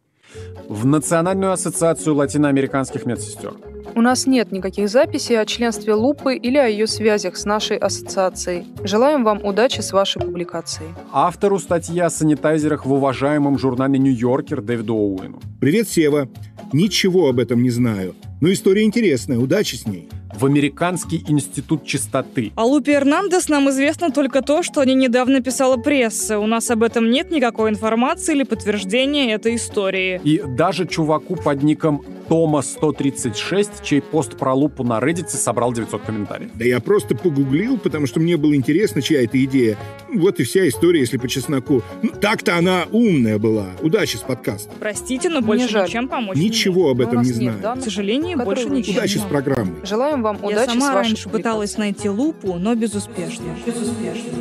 В 0.68 0.86
Национальную 0.86 1.54
ассоциацию 1.54 2.16
латиноамериканских 2.16 3.06
медсестер. 3.06 3.54
У 3.96 4.02
нас 4.02 4.28
нет 4.28 4.52
никаких 4.52 4.90
записей 4.90 5.40
о 5.40 5.46
членстве 5.46 5.94
Лупы 5.94 6.36
или 6.36 6.58
о 6.58 6.68
ее 6.68 6.86
связях 6.86 7.38
с 7.38 7.46
нашей 7.46 7.78
ассоциацией. 7.78 8.66
Желаем 8.84 9.24
вам 9.24 9.42
удачи 9.42 9.80
с 9.80 9.94
вашей 9.94 10.22
публикацией. 10.22 10.90
Автору 11.14 11.60
статьи 11.60 11.98
о 11.98 12.10
санитайзерах 12.10 12.86
в 12.86 12.92
уважаемом 12.92 13.58
журнале 13.58 13.98
«Нью-Йоркер» 14.00 14.62
Дэвиду 14.62 14.96
Оуэну. 14.96 15.40
Привет, 15.62 15.88
Сева. 15.88 16.28
Ничего 16.74 17.30
об 17.30 17.40
этом 17.40 17.64
не 17.64 17.70
знаю. 17.70 18.16
Но 18.42 18.52
история 18.52 18.84
интересная. 18.84 19.38
Удачи 19.38 19.76
с 19.76 19.86
ней 19.86 20.10
в 20.36 20.46
Американский 20.46 21.24
институт 21.28 21.86
чистоты. 21.86 22.52
О 22.56 22.66
Лупе 22.66 22.94
Эрнандес 22.94 23.50
нам 23.50 23.70
известно 23.70 24.12
только 24.12 24.42
то, 24.42 24.64
что 24.64 24.82
они 24.82 24.96
недавно 24.96 25.42
писала 25.42 25.78
пресса. 25.78 26.40
У 26.40 26.48
нас 26.48 26.70
об 26.70 26.84
этом 26.84 27.10
нет 27.10 27.32
никакой 27.32 27.70
информации 27.70 28.36
или 28.36 28.44
подтверждения 28.44 29.34
этой 29.34 29.56
истории. 29.56 30.22
И 30.24 30.42
даже 30.46 30.86
чуваку 30.88 31.36
под 31.36 31.64
ником 31.64 32.04
Тома 32.28 32.62
136, 32.62 33.84
чей 33.84 34.02
пост 34.02 34.38
про 34.38 34.54
лупу 34.54 34.84
на 34.84 35.00
Reddit 35.00 35.30
собрал 35.30 35.74
900 35.74 36.02
комментариев. 36.02 36.52
Да 36.56 36.66
я 36.66 36.80
просто 36.80 37.16
погуглил, 37.16 37.78
потому 37.78 38.08
что 38.08 38.20
мне 38.20 38.38
было 38.38 38.56
интересно, 38.56 39.02
чья 39.02 39.24
это 39.24 39.44
идея. 39.44 39.78
Вот 40.14 40.40
и 40.40 40.44
вся 40.44 40.68
история, 40.68 41.02
если 41.02 41.18
по 41.18 41.28
чесноку. 41.28 41.82
Ну, 42.02 42.10
так-то 42.10 42.58
она 42.58 42.86
умная 42.92 43.38
была. 43.38 43.68
Удачи 43.82 44.18
с 44.18 44.22
подкастом. 44.22 44.74
Простите, 44.80 45.30
но 45.30 45.42
больше 45.42 45.82
ничем 45.84 46.08
помочь 46.08 46.38
Ничего 46.38 46.90
об 46.90 47.02
этом 47.02 47.22
не 47.22 47.32
знаю. 47.32 47.60
К 47.62 47.82
сожалению, 47.82 48.44
больше 48.44 48.70
ничего. 48.70 48.98
Удачи 48.98 49.18
с 49.18 49.22
программой. 49.22 49.86
Желаем 49.86 50.22
вам 50.24 50.40
я 50.42 50.48
удачи 50.48 50.70
сама 50.70 50.92
с 50.92 50.94
вашей 50.94 51.08
раньше 51.10 51.30
пыталась 51.30 51.78
найти 51.78 52.10
лупу, 52.10 52.56
но 52.56 52.76
безуспешно. 52.76 53.46
Безуспешно. 53.66 54.32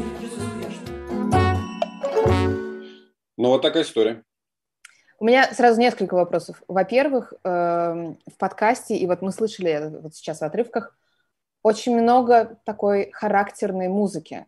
Ну, 3.36 3.48
вот 3.48 3.62
такая 3.62 3.82
история. 3.82 4.22
У 5.24 5.26
меня 5.26 5.50
сразу 5.54 5.80
несколько 5.80 6.12
вопросов. 6.16 6.62
Во-первых, 6.68 7.32
эм, 7.44 8.18
в 8.26 8.36
подкасте, 8.36 8.94
и 8.94 9.06
вот 9.06 9.22
мы 9.22 9.32
слышали 9.32 9.90
вот 10.02 10.14
сейчас 10.14 10.40
в 10.40 10.44
отрывках, 10.44 10.94
очень 11.62 11.98
много 11.98 12.58
такой 12.64 13.10
характерной 13.10 13.88
музыки. 13.88 14.44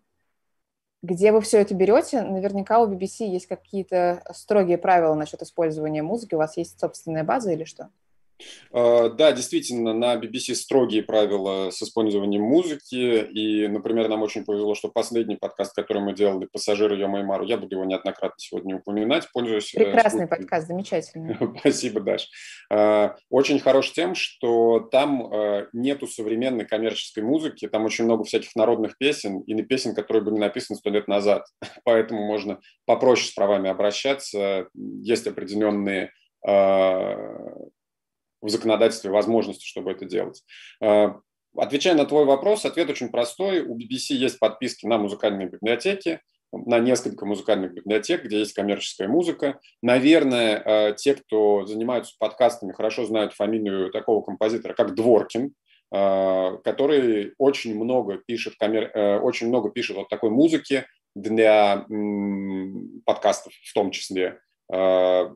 Где 1.02 1.32
вы 1.32 1.40
все 1.40 1.62
это 1.62 1.72
берете? 1.72 2.20
Наверняка 2.20 2.78
у 2.78 2.92
BBC 2.92 3.24
есть 3.24 3.46
какие-то 3.46 4.22
строгие 4.34 4.76
правила 4.76 5.14
насчет 5.14 5.40
использования 5.40 6.02
музыки. 6.02 6.34
У 6.34 6.38
вас 6.38 6.58
есть 6.58 6.78
собственная 6.78 7.24
база 7.24 7.52
или 7.52 7.64
что? 7.64 7.88
А, 8.72 9.08
да, 9.08 9.32
действительно, 9.32 9.92
на 9.92 10.16
BBC 10.16 10.54
строгие 10.54 11.02
правила 11.02 11.70
с 11.70 11.82
использованием 11.82 12.42
музыки. 12.42 13.24
И, 13.24 13.66
например, 13.68 14.08
нам 14.08 14.22
очень 14.22 14.44
повезло, 14.44 14.74
что 14.74 14.88
последний 14.88 15.36
подкаст, 15.36 15.74
который 15.74 16.02
мы 16.02 16.14
делали 16.14 16.46
«Пассажиры 16.46 16.96
Йомаймару», 16.96 17.44
я 17.44 17.56
буду 17.56 17.76
его 17.76 17.84
неоднократно 17.84 18.36
сегодня 18.38 18.76
упоминать, 18.76 19.28
пользуясь... 19.32 19.74
Э, 19.74 19.84
Прекрасный 19.84 20.26
слушателем. 20.26 20.28
подкаст, 20.28 20.66
замечательный. 20.68 21.36
Спасибо, 21.60 22.00
Даш. 22.00 22.28
А, 22.70 23.16
очень 23.30 23.58
хорош 23.60 23.92
тем, 23.92 24.14
что 24.14 24.80
там 24.90 25.32
э, 25.32 25.68
нету 25.72 26.06
современной 26.06 26.64
коммерческой 26.66 27.22
музыки, 27.22 27.68
там 27.68 27.84
очень 27.84 28.04
много 28.04 28.24
всяких 28.24 28.54
народных 28.56 28.98
песен 28.98 29.40
и 29.40 29.62
песен, 29.62 29.94
которые 29.94 30.22
были 30.22 30.36
написаны 30.36 30.76
сто 30.76 30.90
лет 30.90 31.08
назад. 31.08 31.46
Поэтому 31.84 32.24
можно 32.24 32.60
попроще 32.84 33.30
с 33.30 33.34
правами 33.34 33.70
обращаться. 33.70 34.68
Есть 34.74 35.26
определенные 35.26 36.12
а, 36.46 37.16
в 38.40 38.48
законодательстве 38.48 39.10
возможности, 39.10 39.66
чтобы 39.66 39.90
это 39.92 40.04
делать. 40.04 40.42
А, 40.82 41.20
отвечая 41.56 41.94
на 41.94 42.04
твой 42.04 42.24
вопрос, 42.24 42.64
ответ 42.64 42.90
очень 42.90 43.08
простой. 43.08 43.60
У 43.60 43.76
BBC 43.76 44.14
есть 44.14 44.38
подписки 44.38 44.86
на 44.86 44.98
музыкальные 44.98 45.48
библиотеки, 45.48 46.20
на 46.52 46.78
несколько 46.78 47.26
музыкальных 47.26 47.72
библиотек, 47.72 48.24
где 48.24 48.38
есть 48.38 48.54
коммерческая 48.54 49.08
музыка. 49.08 49.60
Наверное, 49.82 50.62
а, 50.64 50.92
те, 50.92 51.14
кто 51.14 51.66
занимаются 51.66 52.14
подкастами, 52.18 52.72
хорошо 52.72 53.04
знают 53.04 53.32
фамилию 53.34 53.90
такого 53.90 54.22
композитора, 54.22 54.74
как 54.74 54.94
Дворкин, 54.94 55.52
а, 55.92 56.56
который 56.58 57.34
очень 57.38 57.74
много 57.76 58.18
пишет, 58.18 58.54
э, 58.60 59.18
очень 59.18 59.48
много 59.48 59.70
пишет 59.70 59.96
вот 59.96 60.08
такой 60.08 60.30
музыки 60.30 60.86
для 61.14 61.86
подкастов, 63.06 63.54
в 63.54 63.72
том 63.72 63.90
числе 63.90 64.38
в 64.68 65.32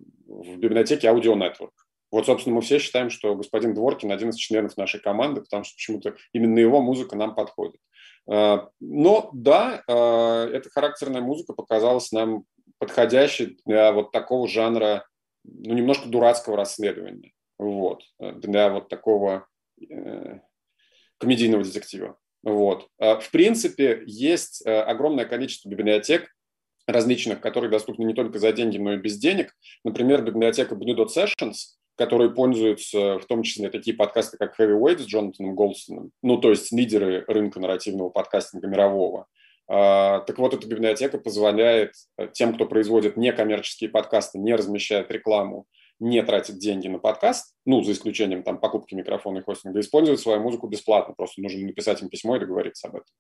библиотеке 0.59 1.09
Audio 1.09 1.35
Network. 1.35 1.71
Вот, 2.11 2.27
собственно, 2.27 2.57
мы 2.57 2.63
все 2.63 2.79
считаем, 2.79 3.11
что 3.11 3.37
господин 3.37 3.75
Дворкин 3.75 4.11
один 4.11 4.31
из 4.31 4.37
членов 4.37 4.77
нашей 4.77 5.01
команды, 5.01 5.43
потому 5.43 5.65
что 5.65 5.75
почему-то 5.75 6.17
именно 6.33 6.59
его 6.59 6.81
музыка 6.81 7.17
нам 7.17 7.35
подходит. 7.35 7.81
А, 8.29 8.69
но 8.81 9.31
да, 9.33 9.83
а, 9.87 10.47
эта 10.49 10.71
характерная 10.71 11.21
музыка 11.21 11.53
показалась 11.53 12.11
нам 12.13 12.45
подходящей 12.79 13.59
для 13.65 13.93
вот 13.93 14.11
такого 14.11 14.49
жанра, 14.49 15.07
ну, 15.45 15.75
немножко 15.75 16.09
дурацкого 16.09 16.57
расследования. 16.57 17.33
Вот, 17.59 18.03
для 18.19 18.71
вот 18.71 18.89
такого 18.89 19.47
э, 19.79 20.39
комедийного 21.19 21.63
детектива. 21.63 22.17
Вот. 22.43 22.89
А, 22.99 23.21
в 23.21 23.31
принципе, 23.31 24.03
есть 24.07 24.67
э, 24.67 24.81
огромное 24.81 25.27
количество 25.27 25.69
библиотек 25.69 26.35
различных, 26.87 27.43
которые 27.43 27.71
доступны 27.71 28.05
не 28.05 28.15
только 28.15 28.39
за 28.39 28.53
деньги, 28.53 28.79
но 28.79 28.95
и 28.95 28.97
без 28.97 29.19
денег. 29.19 29.55
Например, 29.85 30.23
библиотека 30.23 30.75
Blue 30.75 30.97
Dot 30.97 31.09
Sessions– 31.15 31.55
которые 32.01 32.31
пользуются 32.31 33.19
в 33.19 33.27
том 33.27 33.43
числе 33.43 33.69
такие 33.69 33.95
подкасты, 33.95 34.39
как 34.39 34.59
Heavyweight 34.59 35.01
с 35.01 35.07
Джонатаном 35.07 35.55
Голстоном, 35.55 36.13
ну, 36.23 36.39
то 36.39 36.49
есть 36.49 36.73
лидеры 36.73 37.27
рынка 37.29 37.61
нарративного 37.61 38.09
подкастинга 38.09 38.69
мирового. 38.69 39.27
А, 39.69 40.21
так 40.21 40.39
вот, 40.39 40.55
эта 40.55 40.67
библиотека 40.67 41.19
позволяет 41.19 41.93
э, 42.17 42.29
тем, 42.33 42.55
кто 42.55 42.65
производит 42.65 43.19
некоммерческие 43.19 43.91
подкасты, 43.91 44.39
не 44.39 44.55
размещает 44.55 45.11
рекламу, 45.11 45.67
не 45.99 46.23
тратит 46.23 46.57
деньги 46.57 46.89
на 46.89 47.01
подкаст, 47.01 47.55
ну, 47.67 47.83
за 47.83 47.93
исключением 47.93 48.45
там 48.45 48.59
покупки 48.59 48.95
микрофона 48.95 49.41
и 49.41 49.43
хостинга, 49.43 49.81
использовать 49.81 50.21
свою 50.21 50.41
музыку 50.41 50.69
бесплатно. 50.69 51.13
Просто 51.15 51.43
нужно 51.43 51.67
написать 51.67 52.01
им 52.01 52.09
письмо 52.09 52.37
и 52.37 52.41
договориться 52.41 52.89
об 52.89 52.95
этом. 52.95 53.13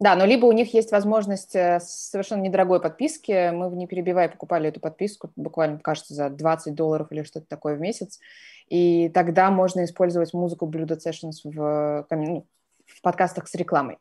Да, 0.00 0.16
но 0.16 0.24
либо 0.24 0.46
у 0.46 0.52
них 0.52 0.74
есть 0.74 0.90
возможность 0.90 1.54
э, 1.54 1.78
совершенно 1.80 2.42
недорогой 2.42 2.80
подписки. 2.80 3.50
Мы 3.52 3.70
«Не 3.76 3.86
перебивай» 3.86 4.28
покупали 4.28 4.68
эту 4.68 4.80
подписку 4.80 5.30
буквально, 5.36 5.78
кажется, 5.78 6.14
за 6.14 6.30
20 6.30 6.74
долларов 6.74 7.08
или 7.10 7.22
что-то 7.22 7.46
такое 7.46 7.76
в 7.76 7.80
месяц. 7.80 8.18
И 8.68 9.08
тогда 9.10 9.50
можно 9.50 9.84
использовать 9.84 10.34
музыку 10.34 10.66
Blue 10.66 10.86
Sessions 10.86 11.40
в, 11.44 12.06
ну, 12.10 12.46
в 12.86 13.02
подкастах 13.02 13.46
с 13.46 13.54
рекламой. 13.54 13.98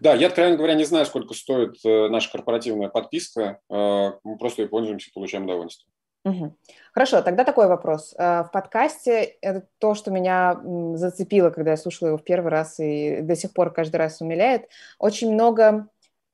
Да, 0.00 0.14
я, 0.14 0.28
откровенно 0.28 0.56
говоря, 0.56 0.74
не 0.74 0.84
знаю, 0.84 1.06
сколько 1.06 1.34
стоит 1.34 1.76
э, 1.84 2.08
наша 2.08 2.30
корпоративная 2.30 2.88
подписка. 2.88 3.60
Э, 3.70 4.12
мы 4.22 4.38
просто 4.38 4.62
ей 4.62 4.68
пользуемся 4.68 5.10
получаем 5.12 5.44
удовольствие. 5.44 5.90
Угу. 6.24 6.56
Хорошо, 6.92 7.20
тогда 7.22 7.42
такой 7.44 7.66
вопрос. 7.66 8.14
Э, 8.16 8.44
в 8.44 8.50
подкасте 8.52 9.22
это 9.40 9.66
то, 9.78 9.94
что 9.94 10.12
меня 10.12 10.60
зацепило, 10.94 11.50
когда 11.50 11.72
я 11.72 11.76
слушала 11.76 12.08
его 12.08 12.18
в 12.18 12.24
первый 12.24 12.50
раз 12.50 12.78
и 12.78 13.20
до 13.22 13.34
сих 13.34 13.52
пор 13.52 13.72
каждый 13.72 13.96
раз 13.96 14.20
умиляет. 14.20 14.68
Очень 14.98 15.32
много 15.32 15.88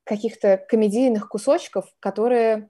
каких-то 0.05 0.59
комедийных 0.59 1.29
кусочков, 1.29 1.87
которые... 2.01 2.69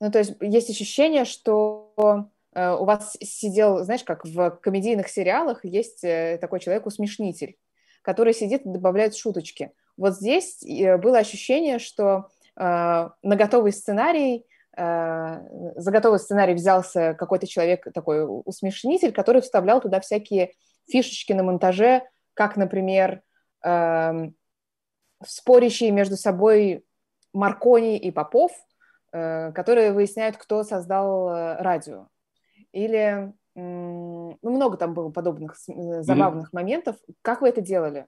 Ну, 0.00 0.10
то 0.10 0.18
есть 0.18 0.34
есть 0.40 0.70
ощущение, 0.70 1.26
что 1.26 2.30
э, 2.54 2.74
у 2.74 2.84
вас 2.84 3.16
сидел, 3.20 3.84
знаешь, 3.84 4.02
как 4.02 4.24
в 4.24 4.50
комедийных 4.62 5.08
сериалах 5.08 5.66
есть 5.66 6.02
э, 6.02 6.38
такой 6.40 6.60
человек-усмешнитель, 6.60 7.58
который 8.00 8.32
сидит 8.32 8.64
и 8.64 8.70
добавляет 8.70 9.14
шуточки. 9.14 9.72
Вот 9.98 10.14
здесь 10.14 10.64
было 11.02 11.18
ощущение, 11.18 11.78
что 11.78 12.28
на 12.56 13.12
готовый 13.22 13.72
сценарий 13.72 14.46
за 14.74 15.90
готовый 15.90 16.18
сценарий 16.18 16.54
взялся 16.54 17.14
какой-то 17.14 17.46
человек, 17.46 17.86
такой 17.92 18.24
усмешнитель, 18.26 19.12
который 19.12 19.42
вставлял 19.42 19.80
туда 19.80 20.00
всякие 20.00 20.52
фишечки 20.90 21.32
на 21.32 21.42
монтаже, 21.42 22.02
как, 22.34 22.56
например, 22.56 23.22
эм, 23.62 24.34
спорящие 25.24 25.90
между 25.90 26.16
собой 26.16 26.84
Маркони 27.32 27.98
и 27.98 28.10
Попов, 28.10 28.52
э, 29.12 29.52
которые 29.52 29.92
выясняют, 29.92 30.36
кто 30.36 30.64
создал 30.64 31.28
э, 31.28 31.56
радио. 31.62 32.08
Или 32.72 33.32
ну, 33.54 34.38
много 34.40 34.78
там 34.78 34.94
было 34.94 35.10
подобных 35.10 35.56
забавных 35.58 36.48
mm-hmm. 36.48 36.56
моментов. 36.56 36.96
Как 37.20 37.42
вы 37.42 37.50
это 37.50 37.60
делали? 37.60 38.06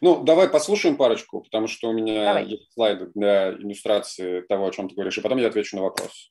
Ну, 0.00 0.22
давай 0.22 0.48
послушаем 0.48 0.96
парочку, 0.96 1.42
потому 1.42 1.66
что 1.66 1.88
у 1.88 1.92
меня 1.92 2.24
давай. 2.24 2.46
есть 2.46 2.72
слайды 2.72 3.10
для 3.14 3.52
иллюстрации 3.52 4.40
того, 4.42 4.66
о 4.66 4.70
чем 4.70 4.88
ты 4.88 4.94
говоришь, 4.94 5.18
и 5.18 5.20
потом 5.20 5.38
я 5.38 5.48
отвечу 5.48 5.76
на 5.76 5.82
вопрос. 5.82 6.30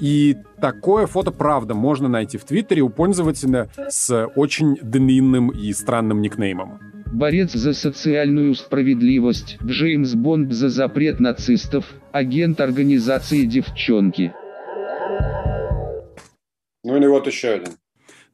И 0.00 0.36
такое 0.60 1.06
фото, 1.06 1.30
правда, 1.30 1.74
можно 1.74 2.08
найти 2.08 2.38
в 2.38 2.44
Твиттере 2.44 2.82
у 2.82 2.90
пользователя 2.90 3.70
с 3.88 4.26
очень 4.34 4.76
длинным 4.76 5.50
и 5.50 5.72
странным 5.72 6.20
никнеймом. 6.20 6.80
Борец 7.12 7.52
за 7.52 7.72
социальную 7.72 8.54
справедливость, 8.56 9.58
Джеймс 9.62 10.14
Бонд 10.14 10.52
за 10.52 10.68
запрет 10.68 11.20
нацистов, 11.20 11.86
агент 12.12 12.60
организации 12.60 13.44
«Девчонки». 13.44 14.34
Ну 16.82 16.96
или 16.96 17.06
вот 17.06 17.26
еще 17.26 17.50
один. 17.50 17.74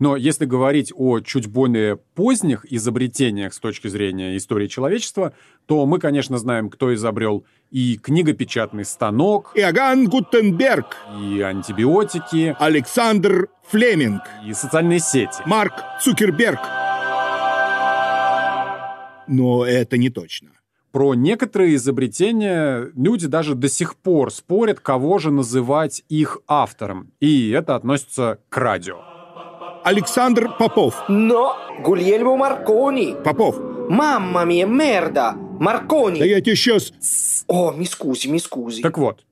Но 0.02 0.16
если 0.16 0.46
говорить 0.46 0.92
о 0.96 1.20
чуть 1.20 1.46
более 1.46 1.96
поздних 1.96 2.66
изобретениях 2.68 3.54
с 3.54 3.60
точки 3.60 3.86
зрения 3.86 4.36
истории 4.36 4.66
человечества, 4.66 5.32
то 5.66 5.86
мы, 5.86 6.00
конечно, 6.00 6.38
знаем, 6.38 6.70
кто 6.70 6.92
изобрел 6.92 7.44
и 7.70 7.96
книгопечатный 7.98 8.84
станок, 8.84 9.52
Иоганн 9.54 10.08
Гутенберг, 10.08 10.96
и 11.20 11.40
антибиотики, 11.40 12.56
Александр 12.58 13.46
Флеминг, 13.68 14.22
и 14.44 14.52
социальные 14.54 14.98
сети. 14.98 15.40
Марк 15.46 15.74
Цукерберг. 16.02 16.58
Но 19.28 19.64
это 19.64 19.98
не 19.98 20.10
точно. 20.10 20.48
Про 20.90 21.14
некоторые 21.14 21.76
изобретения 21.76 22.90
люди 22.96 23.28
даже 23.28 23.54
до 23.54 23.68
сих 23.68 23.94
пор 23.94 24.32
спорят, 24.32 24.80
кого 24.80 25.20
же 25.20 25.30
называть 25.30 26.02
их 26.08 26.40
автором. 26.48 27.12
И 27.20 27.50
это 27.50 27.76
относится 27.76 28.40
к 28.48 28.56
радио. 28.56 29.11
Александр 29.84 30.56
Попов. 30.58 31.04
No, 31.08 31.54
Гульельмо 31.82 32.36
Маркони. 32.36 33.14
Попов. 33.22 33.58
Mamma 33.88 34.44
mia, 34.44 34.66
merda. 34.66 35.32
Маркони. 35.60 36.18
Да 36.18 36.24
я 36.24 36.40
тебе 36.40 36.56
сейчас... 36.56 36.92
О, 37.48 37.72
mi 37.72 37.84
scusi. 37.84 38.80
Так 38.82 38.98
вот, 38.98 39.24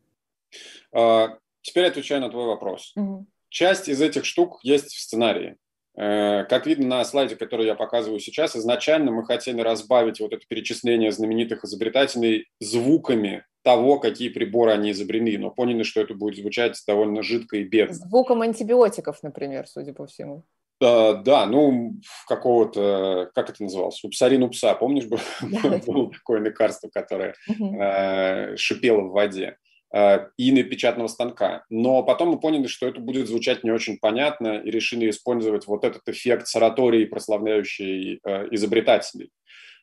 А, 0.93 1.37
Теперь 1.63 1.87
отвечаю 1.87 2.21
на 2.21 2.31
твой 2.31 2.47
вопрос. 2.47 2.93
Мгм. 2.97 3.27
Часть 3.49 3.89
из 3.89 4.01
этих 4.01 4.25
штук 4.25 4.61
есть 4.63 4.95
в 4.95 5.01
сценарии. 5.01 5.57
Э, 5.97 6.45
Как 6.45 6.67
видно 6.67 6.87
на 6.99 7.05
слайде, 7.05 7.37
который 7.37 7.67
я 7.67 7.75
показываю 7.75 8.19
сейчас, 8.21 8.57
изначально 8.57 9.11
мы 9.13 9.25
хотели 9.25 9.61
разбавить 9.61 10.21
вот 10.21 10.33
это 10.33 10.45
перечисление 10.49 11.13
знаменитых 11.13 11.65
изобретателей 11.65 12.49
звуками 12.61 13.45
того, 13.63 13.99
какие 13.99 14.29
приборы 14.29 14.73
они 14.73 14.93
изобрели, 14.93 15.37
но 15.39 15.51
поняли, 15.51 15.83
что 15.83 16.01
это 16.01 16.15
будет 16.15 16.39
звучать 16.39 16.81
довольно 16.87 17.23
жидко 17.23 17.59
и 17.59 17.65
бедно. 17.65 17.95
Звуком 17.95 18.43
антибиотиков, 18.43 19.23
например, 19.23 19.67
судя 19.67 19.93
по 19.93 20.07
всему. 20.07 20.45
Да, 20.81 21.13
да, 21.13 21.45
ну, 21.45 21.93
какого-то, 22.27 23.31
как 23.35 23.51
это 23.51 23.63
называлось, 23.63 24.03
упсарин 24.03 24.43
упса, 24.43 24.75
помнишь, 24.75 25.05
было, 25.05 25.21
было 25.87 26.11
такое 26.11 26.41
лекарство, 26.41 26.89
которое 26.89 27.35
э, 27.49 28.57
шипело 28.57 29.03
в 29.03 29.11
воде, 29.11 29.59
э, 29.95 30.29
и 30.39 30.53
на 30.53 30.63
печатного 30.63 31.09
станка. 31.09 31.65
Но 31.69 32.03
потом 32.03 32.31
мы 32.31 32.41
поняли, 32.41 32.67
что 32.67 32.89
это 32.89 32.99
будет 32.99 33.29
звучать 33.29 33.63
не 33.63 33.71
очень 33.71 33.99
понятно, 33.99 34.59
и 34.59 34.71
решили 34.71 35.11
использовать 35.11 35.67
вот 35.67 35.85
этот 35.85 36.09
эффект 36.09 36.47
саратории, 36.49 37.05
прославляющий 37.05 38.21
э, 38.25 38.49
изобретателей. 38.53 39.31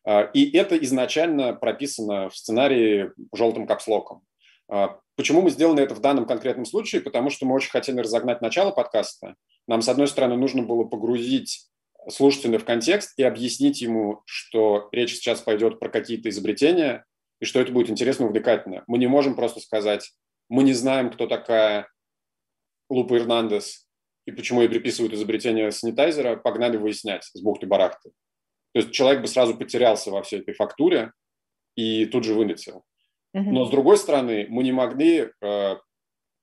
Э, 0.07 0.29
И 0.33 0.55
это 0.57 0.77
изначально 0.77 1.53
прописано 1.53 2.29
в 2.29 2.37
сценарии 2.37 3.11
желтым 3.33 3.67
капслоком. 3.67 4.21
Э, 4.71 4.87
Почему 5.17 5.41
мы 5.41 5.49
сделали 5.49 5.83
это 5.83 5.95
в 5.95 5.99
данном 5.99 6.27
конкретном 6.27 6.65
случае? 6.65 7.01
Потому 7.01 7.31
что 7.31 7.47
мы 7.47 7.55
очень 7.55 7.71
хотели 7.71 7.99
разогнать 7.99 8.39
начало 8.41 8.69
подкаста. 8.69 9.35
Нам, 9.67 9.81
с 9.81 9.89
одной 9.89 10.07
стороны, 10.07 10.37
нужно 10.37 10.61
было 10.61 10.83
погрузить 10.83 11.67
слушателя 12.07 12.59
в 12.59 12.65
контекст 12.65 13.17
и 13.17 13.23
объяснить 13.23 13.81
ему, 13.81 14.21
что 14.25 14.89
речь 14.91 15.15
сейчас 15.15 15.41
пойдет 15.41 15.79
про 15.79 15.89
какие-то 15.89 16.29
изобретения, 16.29 17.03
и 17.41 17.45
что 17.45 17.59
это 17.59 17.71
будет 17.71 17.89
интересно 17.89 18.25
и 18.25 18.27
увлекательно. 18.27 18.83
Мы 18.85 18.99
не 18.99 19.07
можем 19.07 19.35
просто 19.35 19.59
сказать, 19.59 20.11
мы 20.49 20.63
не 20.63 20.73
знаем, 20.73 21.11
кто 21.11 21.25
такая 21.25 21.89
Лупа 22.89 23.15
Эрнандес 23.17 23.87
и 24.25 24.31
почему 24.31 24.61
ей 24.61 24.69
приписывают 24.69 25.13
изобретение 25.13 25.71
санитайзера, 25.71 26.35
погнали 26.35 26.77
выяснять 26.77 27.23
с 27.23 27.41
бухты-барахты. 27.41 28.11
То 28.77 28.81
есть 28.81 28.93
человек 28.93 29.21
бы 29.23 29.27
сразу 29.27 29.57
потерялся 29.57 30.11
во 30.11 30.21
всей 30.21 30.41
этой 30.41 30.53
фактуре 30.53 31.11
и 31.75 32.05
тут 32.05 32.25
же 32.25 32.35
вылетел. 32.35 32.83
Но 33.33 33.65
с 33.65 33.71
другой 33.71 33.97
стороны, 33.97 34.45
мы 34.49 34.63
не 34.63 34.71
могли 34.71 35.31
э, 35.41 35.75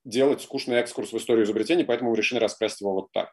делать 0.05 0.43
скучный 0.43 0.79
экскурс 0.79 1.13
в 1.13 1.17
историю 1.17 1.45
изобретений, 1.45 1.85
поэтому 1.85 2.11
мы 2.11 2.17
решили 2.17 2.41
раскрасить 2.41 2.81
его 2.81 2.93
вот 2.93 3.13
так. 3.13 3.31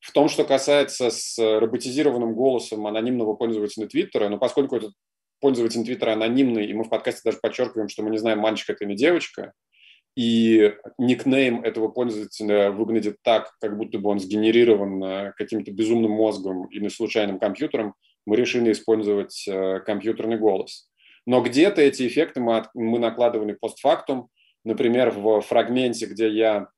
В 0.00 0.10
том, 0.12 0.30
что 0.30 0.44
касается 0.44 1.10
с 1.10 1.36
роботизированным 1.38 2.34
голосом 2.34 2.86
анонимного 2.86 3.34
пользователя 3.34 3.86
Твиттера, 3.86 4.30
но 4.30 4.38
поскольку 4.38 4.76
этот 4.76 4.94
пользователь 5.38 5.84
Твиттера 5.84 6.12
анонимный, 6.12 6.64
и 6.64 6.72
мы 6.72 6.84
в 6.84 6.88
подкасте 6.88 7.20
даже 7.22 7.40
подчеркиваем, 7.42 7.90
что 7.90 8.02
мы 8.02 8.08
не 8.08 8.16
знаем, 8.16 8.38
мальчик 8.38 8.70
это 8.70 8.86
или 8.86 8.94
девочка, 8.94 9.52
и 10.16 10.74
никнейм 10.96 11.62
этого 11.62 11.88
пользователя 11.88 12.70
выглядит 12.70 13.18
так, 13.22 13.52
как 13.60 13.76
будто 13.76 13.98
бы 13.98 14.08
он 14.08 14.18
сгенерирован 14.18 15.04
э, 15.04 15.32
каким-то 15.36 15.72
безумным 15.72 16.12
мозгом 16.12 16.64
или 16.68 16.88
случайным 16.88 17.38
компьютером, 17.38 17.94
мы 18.30 18.36
решили 18.36 18.70
использовать 18.70 19.44
э, 19.48 19.80
компьютерный 19.80 20.38
голос. 20.38 20.88
Но 21.26 21.42
где-то 21.42 21.82
эти 21.82 22.06
эффекты 22.06 22.38
мы, 22.38 22.58
от- 22.58 22.72
мы 22.74 23.00
накладывали 23.00 23.54
постфактум, 23.54 24.28
например, 24.64 25.10
в 25.10 25.40
фрагменте, 25.40 26.06
где 26.06 26.28
я 26.28 26.68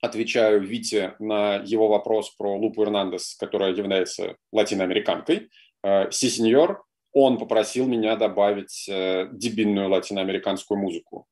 отвечаю 0.00 0.60
Вите 0.60 1.16
на 1.18 1.56
его 1.64 1.88
вопрос 1.88 2.30
про 2.30 2.56
Лупу 2.56 2.84
Эрнандес, 2.84 3.34
которая 3.34 3.74
является 3.74 4.36
латиноамериканкой, 4.52 5.50
э, 5.82 6.12
Си 6.12 6.28
сеньор, 6.30 6.84
он 7.12 7.38
попросил 7.38 7.88
меня 7.88 8.14
добавить 8.14 8.88
э, 8.88 9.26
дебильную 9.32 9.88
латиноамериканскую 9.90 10.78
музыку, 10.78 11.26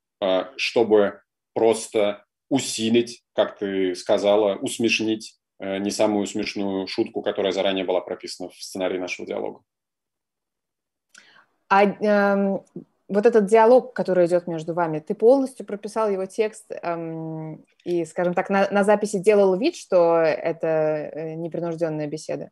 чтобы 0.57 1.21
просто 1.55 2.25
усилить, 2.51 3.23
как 3.33 3.57
ты 3.57 3.95
сказала, 3.95 4.57
усмешнить 4.57 5.38
не 5.61 5.91
самую 5.91 6.27
смешную 6.27 6.87
шутку, 6.87 7.23
которая 7.23 7.53
заранее 7.53 7.85
была 7.85 8.01
прописана 8.01 8.49
в 8.49 8.55
сценарии 8.55 8.99
нашего 8.99 9.27
диалога. 9.27 9.61
А 11.69 11.85
эм, 11.85 12.65
вот 13.09 13.27
этот 13.27 13.47
диалог, 13.47 13.93
который 13.95 14.27
идет 14.27 14.47
между 14.47 14.75
вами, 14.75 15.01
ты 15.01 15.15
полностью 15.15 15.67
прописал 15.67 16.11
его 16.11 16.27
текст 16.27 16.71
эм, 16.71 17.65
и, 17.85 18.05
скажем 18.05 18.35
так, 18.35 18.51
на, 18.51 18.69
на 18.71 18.85
записи 18.85 19.19
делал 19.19 19.59
вид, 19.59 19.77
что 19.77 20.19
это 20.19 20.67
э, 20.67 21.35
непринужденная 21.35 22.07
беседа? 22.07 22.51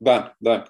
Да, 0.00 0.34
да. 0.40 0.66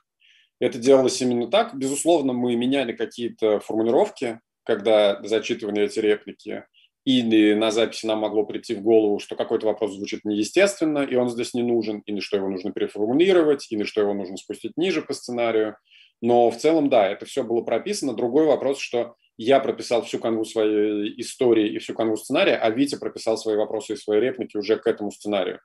Это 0.60 0.78
делалось 0.78 1.20
именно 1.22 1.48
так. 1.48 1.74
Безусловно, 1.74 2.32
мы 2.32 2.56
меняли 2.56 2.92
какие-то 2.92 3.60
формулировки, 3.60 4.40
когда 4.64 5.22
зачитывали 5.22 5.82
эти 5.82 6.00
реплики, 6.00 6.64
или 7.08 7.54
на 7.54 7.70
записи 7.70 8.04
нам 8.04 8.18
могло 8.18 8.44
прийти 8.44 8.74
в 8.74 8.82
голову, 8.82 9.18
что 9.18 9.34
какой-то 9.34 9.66
вопрос 9.66 9.94
звучит 9.94 10.26
неестественно, 10.26 10.98
и 10.98 11.16
он 11.16 11.30
здесь 11.30 11.54
не 11.54 11.62
нужен, 11.62 12.02
или 12.04 12.20
что 12.20 12.36
его 12.36 12.50
нужно 12.50 12.70
переформулировать, 12.70 13.66
или 13.70 13.84
что 13.84 14.02
его 14.02 14.12
нужно 14.12 14.36
спустить 14.36 14.76
ниже 14.76 15.00
по 15.00 15.14
сценарию. 15.14 15.78
Но 16.20 16.50
в 16.50 16.58
целом, 16.58 16.90
да, 16.90 17.08
это 17.08 17.24
все 17.24 17.44
было 17.44 17.62
прописано. 17.62 18.12
Другой 18.12 18.44
вопрос, 18.44 18.78
что 18.78 19.14
я 19.38 19.58
прописал 19.58 20.02
всю 20.02 20.18
канву 20.18 20.44
своей 20.44 21.18
истории 21.18 21.70
и 21.70 21.78
всю 21.78 21.94
канву 21.94 22.18
сценария, 22.18 22.56
а 22.56 22.68
Витя 22.68 22.98
прописал 22.98 23.38
свои 23.38 23.56
вопросы 23.56 23.94
и 23.94 23.96
свои 23.96 24.20
реплики 24.20 24.58
уже 24.58 24.76
к 24.76 24.86
этому 24.86 25.10
сценарию. 25.10 25.60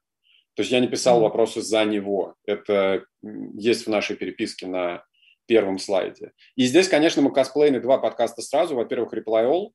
То 0.56 0.62
есть 0.62 0.72
я 0.72 0.80
не 0.80 0.88
писал 0.88 1.20
вопросы 1.20 1.62
за 1.62 1.84
него. 1.84 2.36
Это 2.46 3.04
есть 3.22 3.86
в 3.86 3.90
нашей 3.90 4.16
переписке 4.16 4.66
на 4.68 5.04
первом 5.46 5.78
слайде. 5.78 6.32
И 6.56 6.64
здесь, 6.64 6.88
конечно, 6.88 7.22
мы 7.22 7.34
косплеили 7.34 7.80
два 7.80 7.98
подкаста 7.98 8.42
сразу. 8.42 8.76
Во-первых, 8.76 9.14
Reply 9.14 9.46
All, 9.46 9.72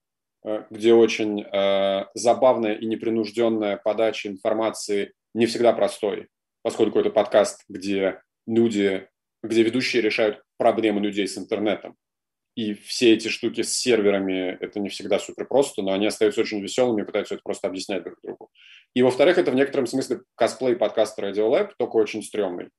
где 0.70 0.94
очень 0.94 1.42
э, 1.42 2.04
забавная 2.14 2.74
и 2.74 2.86
непринужденная 2.86 3.76
подача 3.76 4.28
информации, 4.28 5.12
не 5.34 5.46
всегда 5.46 5.72
простой, 5.72 6.28
поскольку 6.62 6.98
это 6.98 7.10
подкаст, 7.10 7.64
где 7.68 8.20
люди, 8.46 9.08
где 9.42 9.62
ведущие 9.62 10.02
решают 10.02 10.42
проблемы 10.56 11.00
людей 11.00 11.26
с 11.26 11.38
интернетом. 11.38 11.96
И 12.56 12.74
все 12.74 13.14
эти 13.14 13.28
штуки 13.28 13.62
с 13.62 13.72
серверами, 13.72 14.58
это 14.60 14.80
не 14.80 14.88
всегда 14.88 15.20
супер 15.20 15.46
просто, 15.46 15.82
но 15.82 15.92
они 15.92 16.06
остаются 16.06 16.40
очень 16.40 16.60
веселыми 16.60 17.02
и 17.02 17.04
пытаются 17.04 17.34
это 17.34 17.42
просто 17.44 17.68
объяснять 17.68 18.02
друг 18.02 18.16
другу. 18.22 18.50
И, 18.94 19.02
во-вторых, 19.02 19.38
это 19.38 19.52
в 19.52 19.54
некотором 19.54 19.86
смысле 19.86 20.22
косплей 20.34 20.74
подкаста 20.74 21.22
Radiolab, 21.22 21.70
только 21.78 21.96
очень 21.96 22.22
стрёмный, 22.22 22.70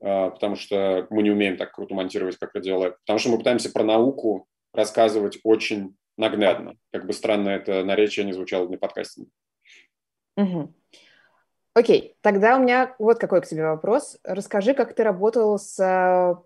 а, 0.00 0.30
потому 0.30 0.54
что 0.54 1.08
мы 1.10 1.24
не 1.24 1.32
умеем 1.32 1.56
так 1.56 1.72
круто 1.72 1.94
монтировать, 1.94 2.36
как 2.36 2.54
Radiolab, 2.54 2.94
потому 3.04 3.18
что 3.18 3.30
мы 3.30 3.38
пытаемся 3.38 3.70
про 3.70 3.82
науку 3.82 4.46
рассказывать 4.72 5.38
очень 5.42 5.96
наглядно, 6.16 6.76
как 6.92 7.06
бы 7.06 7.12
странно 7.12 7.50
это 7.50 7.84
наречие 7.84 8.24
не 8.24 8.32
звучало 8.32 8.68
для 8.68 8.78
подкастинга. 8.78 9.30
Мгм. 10.36 10.74
Окей, 11.74 12.16
тогда 12.20 12.56
у 12.56 12.62
меня 12.62 12.94
вот 12.98 13.18
какой 13.18 13.42
к 13.42 13.46
тебе 13.46 13.64
вопрос. 13.64 14.18
Расскажи, 14.22 14.74
как 14.74 14.94
ты 14.94 15.02
работал 15.02 15.58
с 15.58 15.78
э, 15.80 16.36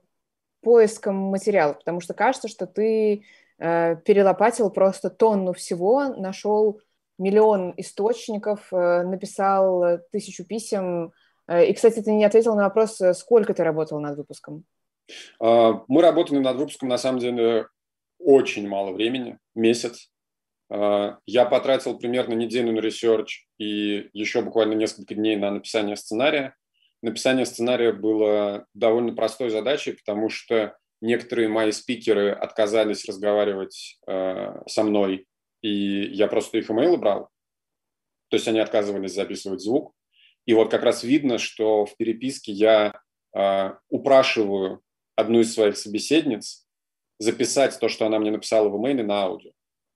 поиском 0.62 1.16
материалов, 1.16 1.78
потому 1.78 2.00
что 2.00 2.14
кажется, 2.14 2.48
что 2.48 2.66
ты 2.66 3.24
э, 3.58 3.96
перелопатил 3.96 4.70
просто 4.70 5.10
тонну 5.10 5.52
всего, 5.52 6.14
нашел 6.16 6.80
миллион 7.18 7.74
источников, 7.76 8.72
э, 8.72 9.02
написал 9.02 9.98
тысячу 10.12 10.44
писем. 10.44 11.12
Э, 11.46 11.66
и, 11.66 11.74
кстати, 11.74 12.00
ты 12.00 12.12
не 12.12 12.24
ответил 12.24 12.54
на 12.54 12.64
вопрос, 12.64 13.00
э, 13.00 13.12
сколько 13.14 13.54
ты 13.54 13.64
работал 13.64 14.00
над 14.00 14.16
выпуском. 14.16 14.64
А, 15.40 15.82
Мы 15.88 16.02
работали 16.02 16.38
над 16.38 16.56
выпуском, 16.56 16.88
на 16.88 16.98
самом 16.98 17.18
деле, 17.18 17.66
очень 18.18 18.68
мало 18.68 18.92
времени, 18.92 19.38
месяц. 19.54 20.10
А, 20.70 21.18
Я 21.26 21.44
потратил 21.44 21.98
примерно 21.98 22.34
неделю 22.34 22.72
на 22.72 22.80
ресерч 22.80 23.46
и 23.58 24.08
еще 24.12 24.42
буквально 24.42 24.74
несколько 24.74 25.14
дней 25.14 25.36
на 25.36 25.50
написание 25.50 25.96
сценария. 25.96 26.54
Написание 27.02 27.46
сценария 27.46 27.92
было 27.92 28.66
довольно 28.74 29.14
простой 29.14 29.50
задачей, 29.50 29.92
потому 29.92 30.28
что 30.28 30.76
некоторые 31.00 31.48
мои 31.48 31.70
спикеры 31.70 32.32
отказались 32.32 33.04
разговаривать 33.06 33.98
э, 34.08 34.62
со 34.66 34.82
мной, 34.82 35.26
и 35.62 36.02
я 36.12 36.26
просто 36.26 36.58
их 36.58 36.70
имейлы 36.70 36.96
брал. 36.96 37.28
То 38.30 38.36
есть 38.36 38.48
они 38.48 38.58
отказывались 38.58 39.14
записывать 39.14 39.60
звук. 39.60 39.94
И 40.44 40.54
вот 40.54 40.70
как 40.70 40.82
раз 40.82 41.04
видно, 41.04 41.38
что 41.38 41.86
в 41.86 41.96
переписке 41.96 42.52
я 42.52 43.00
э, 43.34 43.70
упрашиваю 43.88 44.82
одну 45.14 45.40
из 45.40 45.54
своих 45.54 45.76
собеседниц 45.76 46.67
записать 47.18 47.78
то, 47.78 47.88
что 47.88 48.06
она 48.06 48.18
мне 48.18 48.30
написала 48.30 48.68
в 48.68 48.76
имейле 48.76 49.02
на 49.02 49.22
аудио, 49.22 49.50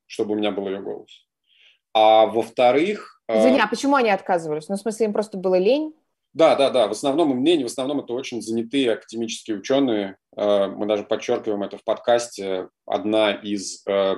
чтобы 0.06 0.34
у 0.34 0.36
меня 0.36 0.50
был 0.50 0.66
ее 0.66 0.80
голос. 0.80 1.26
А 1.94 2.26
во-вторых... 2.26 3.22
Э, 3.28 3.40
Извини, 3.40 3.60
а 3.60 3.66
почему 3.66 3.96
они 3.96 4.10
отказывались? 4.10 4.68
Ну, 4.68 4.76
в 4.76 4.80
смысле, 4.80 5.06
им 5.06 5.12
просто 5.12 5.38
было 5.38 5.58
лень? 5.58 5.94
Да, 6.34 6.56
да, 6.56 6.70
да. 6.70 6.88
В 6.88 6.92
основном 6.92 7.30
им 7.32 7.44
лень, 7.44 7.62
в 7.62 7.66
основном 7.66 8.00
это 8.00 8.14
очень 8.14 8.40
занятые 8.40 8.92
академические 8.92 9.58
ученые. 9.58 10.16
Э, 10.36 10.66
мы 10.68 10.86
даже 10.86 11.04
подчеркиваем 11.04 11.62
это 11.62 11.76
в 11.76 11.84
подкасте. 11.84 12.68
Одна 12.86 13.32
из 13.32 13.86
э, 13.86 14.16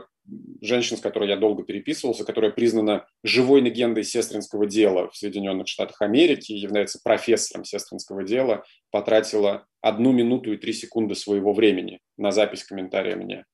женщин, 0.61 0.97
с 0.97 1.01
которой 1.01 1.29
я 1.29 1.37
долго 1.37 1.63
переписывался, 1.63 2.25
которая 2.25 2.51
признана 2.51 3.07
живой 3.23 3.61
легендой 3.61 4.05
сестринского 4.05 4.67
дела 4.67 5.11
в 5.11 5.17
Соединенных 5.17 5.69
Штатах 5.69 6.01
Америки, 6.01 6.53
является 6.53 7.01
профессором 7.03 7.65
сестринского 7.65 8.25
дела, 8.25 8.65
потратила 8.91 9.67
одну 9.81 10.13
минуту 10.13 10.53
и 10.53 10.57
три 10.57 10.73
секунды 10.73 11.15
своего 11.15 11.53
времени 11.53 12.01
на 12.17 12.31
запись 12.31 12.65
комментария 12.65 13.17
мне. 13.17 13.45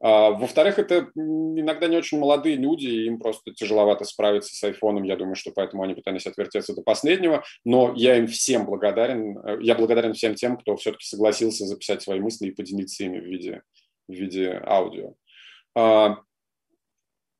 А, 0.00 0.32
во-вторых, 0.32 0.78
это 0.78 1.10
иногда 1.14 1.86
не 1.88 1.96
очень 1.96 2.18
молодые 2.18 2.56
люди, 2.56 2.86
им 2.86 3.18
просто 3.18 3.52
тяжеловато 3.54 4.04
справиться 4.04 4.54
с 4.54 4.62
айфоном. 4.62 5.04
Я 5.04 5.16
думаю, 5.16 5.34
что 5.34 5.50
поэтому 5.50 5.82
они 5.82 5.94
пытались 5.94 6.26
отвертеться 6.26 6.74
до 6.74 6.82
последнего. 6.82 7.42
Но 7.64 7.94
я 7.96 8.18
им 8.18 8.26
всем 8.26 8.66
благодарен. 8.66 9.38
Э, 9.38 9.56
я 9.62 9.74
благодарен 9.74 10.12
всем 10.12 10.34
тем, 10.34 10.58
кто 10.58 10.76
все-таки 10.76 11.06
согласился 11.06 11.64
записать 11.64 12.02
свои 12.02 12.20
мысли 12.20 12.48
и 12.48 12.50
поделиться 12.50 13.04
ими 13.04 13.18
в 13.18 13.24
виде, 13.24 13.62
в 14.06 14.12
виде 14.12 14.60
аудио. 14.66 15.14
А, 15.74 16.18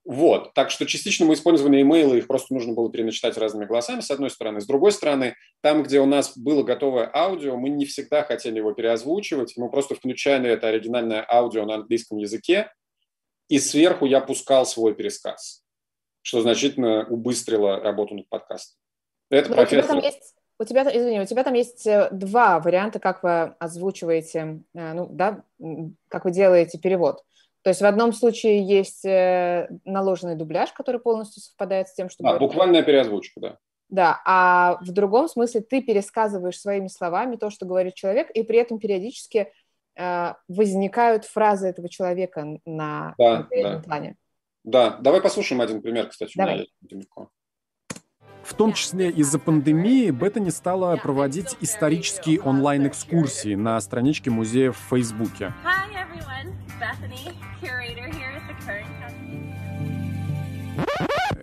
вот, 0.05 0.53
так 0.53 0.70
что 0.70 0.85
частично 0.85 1.25
мы 1.25 1.33
использовали 1.33 1.81
имейлы, 1.81 2.18
их 2.18 2.27
просто 2.27 2.53
нужно 2.53 2.75
было 2.75 2.90
переначитать 2.92 3.38
разными 3.38 3.64
голосами, 3.64 4.01
с 4.01 4.11
одной 4.11 4.29
стороны. 4.29 4.61
С 4.61 4.66
другой 4.66 4.92
стороны, 4.92 5.35
там, 5.62 5.83
где 5.83 5.99
у 6.01 6.07
нас 6.07 6.37
было 6.37 6.62
готовое 6.62 7.11
аудио, 7.14 7.57
мы 7.57 7.70
не 7.70 7.87
всегда 7.87 8.23
хотели 8.23 8.59
его 8.59 8.73
переозвучивать, 8.73 9.55
мы 9.57 9.70
просто 9.70 9.94
включали 9.94 10.51
это 10.51 10.68
оригинальное 10.68 11.25
аудио 11.27 11.64
на 11.64 11.77
английском 11.77 12.18
языке, 12.18 12.70
и 13.49 13.59
сверху 13.59 14.05
я 14.05 14.20
пускал 14.20 14.66
свой 14.66 14.94
пересказ, 14.94 15.64
что 16.20 16.42
значительно 16.42 17.07
убыстрило 17.09 17.81
работу 17.81 18.14
над 18.14 18.29
подкастом. 18.29 18.79
Это 19.31 19.49
ну, 19.49 19.57
профессор... 19.57 19.85
У 19.85 19.87
тебя, 19.87 19.94
там 19.94 20.05
есть, 20.05 20.35
у 20.59 20.64
тебя, 20.64 20.83
извини, 20.83 21.20
у 21.20 21.27
тебя 21.27 21.44
там 21.44 21.55
есть 21.55 21.87
э, 21.87 22.09
два 22.12 22.61
варианта, 22.61 22.99
как 22.99 23.23
вы 23.23 23.55
озвучиваете, 23.59 24.61
э, 24.75 24.92
ну, 24.92 25.09
да, 25.11 25.42
как 26.09 26.27
вы 26.27 26.31
делаете 26.31 26.79
перевод. 26.79 27.25
То 27.64 27.70
есть 27.70 27.81
в 27.81 27.87
одном 27.87 28.12
случае 28.12 28.62
есть 28.62 29.07
э, 29.07 29.68
наложенный 29.87 30.37
дубляж, 30.37 30.70
который 30.72 31.00
полностью 31.00 31.42
совпадает 31.42 31.88
с 31.88 31.94
тем, 31.94 32.11
что... 32.11 32.22
Да, 32.22 32.38
буквальная 32.38 32.83
переозвучка, 32.83 33.40
да. 33.40 33.59
Да, 33.88 34.20
а 34.27 34.79
в 34.83 34.92
другом 34.92 35.29
смысле 35.29 35.62
ты 35.62 35.81
пересказываешь 35.81 36.61
своими 36.61 36.88
словами 36.88 37.37
то, 37.37 37.48
что 37.48 37.64
говорит 37.64 37.94
человек, 37.94 38.31
и 38.31 38.42
при 38.42 38.59
этом 38.59 38.79
периодически 38.79 39.50
э, 39.96 40.35
возникают 40.46 41.24
фразы 41.24 41.68
этого 41.68 41.88
человека 41.88 42.59
на, 42.66 43.14
да, 43.16 43.48
на 43.50 43.62
да. 43.62 43.79
плане. 43.81 44.16
Да, 44.62 44.98
давай 45.00 45.22
послушаем 45.22 45.62
один 45.62 45.81
пример, 45.81 46.09
кстати, 46.09 46.35
давай. 46.37 46.53
у 46.53 46.57
меня 46.57 46.66
есть 46.90 47.31
в 48.42 48.53
том 48.53 48.74
числе 48.74 49.09
из-за 49.09 49.38
пандемии 49.38 50.11
Бета 50.11 50.50
стала 50.50 50.94
проводить 50.98 51.57
исторические 51.62 52.42
онлайн-экскурсии 52.42 53.55
на 53.55 53.81
страничке 53.81 54.31
музея 54.31 54.70
в 54.70 54.77
Фейсбуке. 54.90 55.55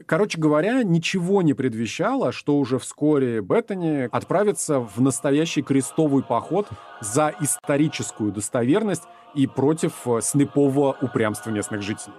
Короче 0.05 0.37
говоря, 0.37 0.83
ничего 0.83 1.41
не 1.41 1.53
предвещало, 1.53 2.33
что 2.33 2.57
уже 2.57 2.79
вскоре 2.79 3.39
Беттани 3.41 4.09
отправится 4.11 4.79
в 4.79 4.99
настоящий 4.99 5.61
крестовый 5.61 6.21
поход 6.21 6.67
за 6.99 7.33
историческую 7.39 8.31
достоверность 8.33 9.03
и 9.35 9.47
против 9.47 9.93
э, 10.05 10.19
слепого 10.21 10.97
упрямства 11.01 11.51
местных 11.51 11.81
жителей. 11.81 12.15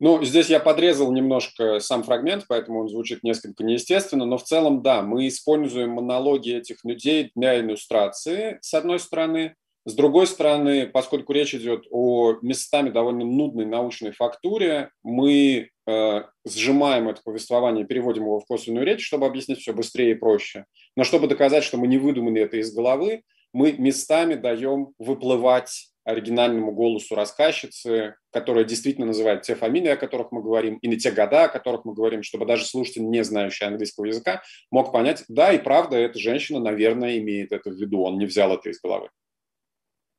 Ну, 0.00 0.22
здесь 0.22 0.48
я 0.48 0.60
подрезал 0.60 1.10
немножко 1.10 1.80
сам 1.80 2.04
фрагмент, 2.04 2.44
поэтому 2.48 2.80
он 2.82 2.88
звучит 2.88 3.24
несколько 3.24 3.64
неестественно, 3.64 4.24
но 4.26 4.38
в 4.38 4.44
целом, 4.44 4.80
да, 4.80 5.02
мы 5.02 5.26
используем 5.26 5.90
монологи 5.90 6.54
этих 6.56 6.84
людей 6.84 7.32
для 7.34 7.58
иллюстрации, 7.58 8.58
с 8.60 8.74
одной 8.74 9.00
стороны. 9.00 9.56
С 9.84 9.94
другой 9.94 10.26
стороны, 10.26 10.86
поскольку 10.86 11.32
речь 11.32 11.54
идет 11.54 11.86
о 11.90 12.34
местами 12.42 12.90
довольно 12.90 13.24
нудной 13.24 13.64
научной 13.64 14.12
фактуре, 14.12 14.90
мы 15.02 15.70
э, 15.86 16.22
сжимаем 16.46 17.08
это 17.08 17.22
повествование, 17.24 17.86
переводим 17.86 18.24
его 18.24 18.38
в 18.38 18.46
косвенную 18.46 18.84
речь, 18.84 19.04
чтобы 19.04 19.26
объяснить 19.26 19.60
все 19.60 19.72
быстрее 19.72 20.12
и 20.12 20.14
проще. 20.14 20.66
Но 20.94 21.04
чтобы 21.04 21.26
доказать, 21.26 21.64
что 21.64 21.78
мы 21.78 21.86
не 21.86 21.96
выдумали 21.96 22.42
это 22.42 22.58
из 22.58 22.72
головы, 22.72 23.22
мы 23.52 23.72
местами 23.72 24.34
даем 24.34 24.92
выплывать 24.98 25.88
оригинальному 26.08 26.72
голосу 26.72 27.14
рассказчицы, 27.14 28.16
которая 28.30 28.64
действительно 28.64 29.08
называет 29.08 29.42
те 29.42 29.54
фамилии, 29.54 29.90
о 29.90 29.96
которых 29.96 30.32
мы 30.32 30.42
говорим, 30.42 30.78
и 30.78 30.88
на 30.88 30.96
те 30.96 31.10
года, 31.10 31.44
о 31.44 31.48
которых 31.48 31.84
мы 31.84 31.92
говорим, 31.92 32.22
чтобы 32.22 32.46
даже 32.46 32.64
слушатель, 32.64 33.04
не 33.04 33.22
знающий 33.22 33.66
английского 33.66 34.06
языка, 34.06 34.42
мог 34.70 34.90
понять, 34.90 35.24
да, 35.28 35.52
и 35.52 35.58
правда, 35.58 35.96
эта 35.96 36.18
женщина, 36.18 36.60
наверное, 36.60 37.18
имеет 37.18 37.52
это 37.52 37.68
в 37.70 37.74
виду, 37.74 38.00
он 38.02 38.16
не 38.16 38.24
взял 38.24 38.50
это 38.54 38.70
из 38.70 38.80
головы. 38.80 39.10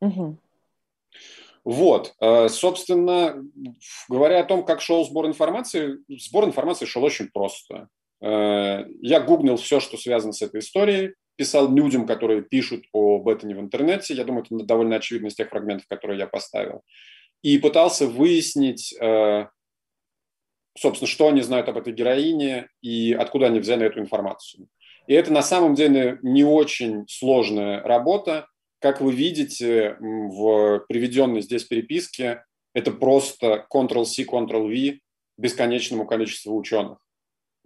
Угу. 0.02 0.38
Вот, 1.65 2.13
э, 2.21 2.49
собственно, 2.49 3.43
говоря 4.08 4.41
о 4.41 4.45
том, 4.45 4.63
как 4.63 4.82
шел 4.82 5.04
сбор 5.06 5.25
информации, 5.25 5.97
сбор 6.08 6.45
информации 6.45 6.86
шел 6.86 7.04
очень 7.04 7.30
просто. 7.30 7.89
Э, 8.21 8.86
я 9.02 9.19
гуглил 9.19 9.58
все, 9.58 9.80
что 9.80 9.97
связано 9.97 10.34
с 10.34 10.43
этой 10.43 10.60
историей, 10.60 11.15
писал 11.39 11.73
людям, 11.73 12.06
которые 12.06 12.41
пишут 12.41 12.84
об 12.93 13.30
этом 13.30 13.49
в 13.52 13.62
интернете. 13.62 14.13
Я 14.13 14.25
думаю, 14.25 14.43
это 14.43 14.65
довольно 14.65 14.97
очевидно 14.97 15.28
из 15.28 15.36
тех 15.36 15.47
фрагментов, 15.47 15.88
которые 15.88 16.19
я 16.19 16.28
поставил. 16.28 16.82
И 17.41 17.58
пытался 17.60 18.08
выяснить, 18.08 18.93
э, 18.99 19.47
собственно, 20.78 21.08
что 21.08 21.30
они 21.30 21.41
знают 21.41 21.69
об 21.69 21.78
этой 21.78 21.93
героине 21.93 22.67
и 22.82 23.13
откуда 23.13 23.45
они 23.45 23.62
взяли 23.62 23.86
эту 23.86 24.02
информацию. 24.02 24.67
И 25.08 25.13
это 25.13 25.32
на 25.32 25.41
самом 25.41 25.75
деле 25.75 26.19
не 26.23 26.43
очень 26.43 27.06
сложная 27.08 27.84
работа. 27.84 28.47
Как 28.82 28.99
вы 28.99 29.13
видите 29.13 29.95
в 30.02 30.84
приведенной 30.89 31.39
здесь 31.39 31.63
переписке, 31.63 32.43
это 32.73 32.91
просто 32.91 33.65
Ctrl-C, 33.73 34.23
Ctrl-V 34.23 34.99
бесконечному 35.38 36.06
количеству 36.06 36.58
ученых. 36.58 36.97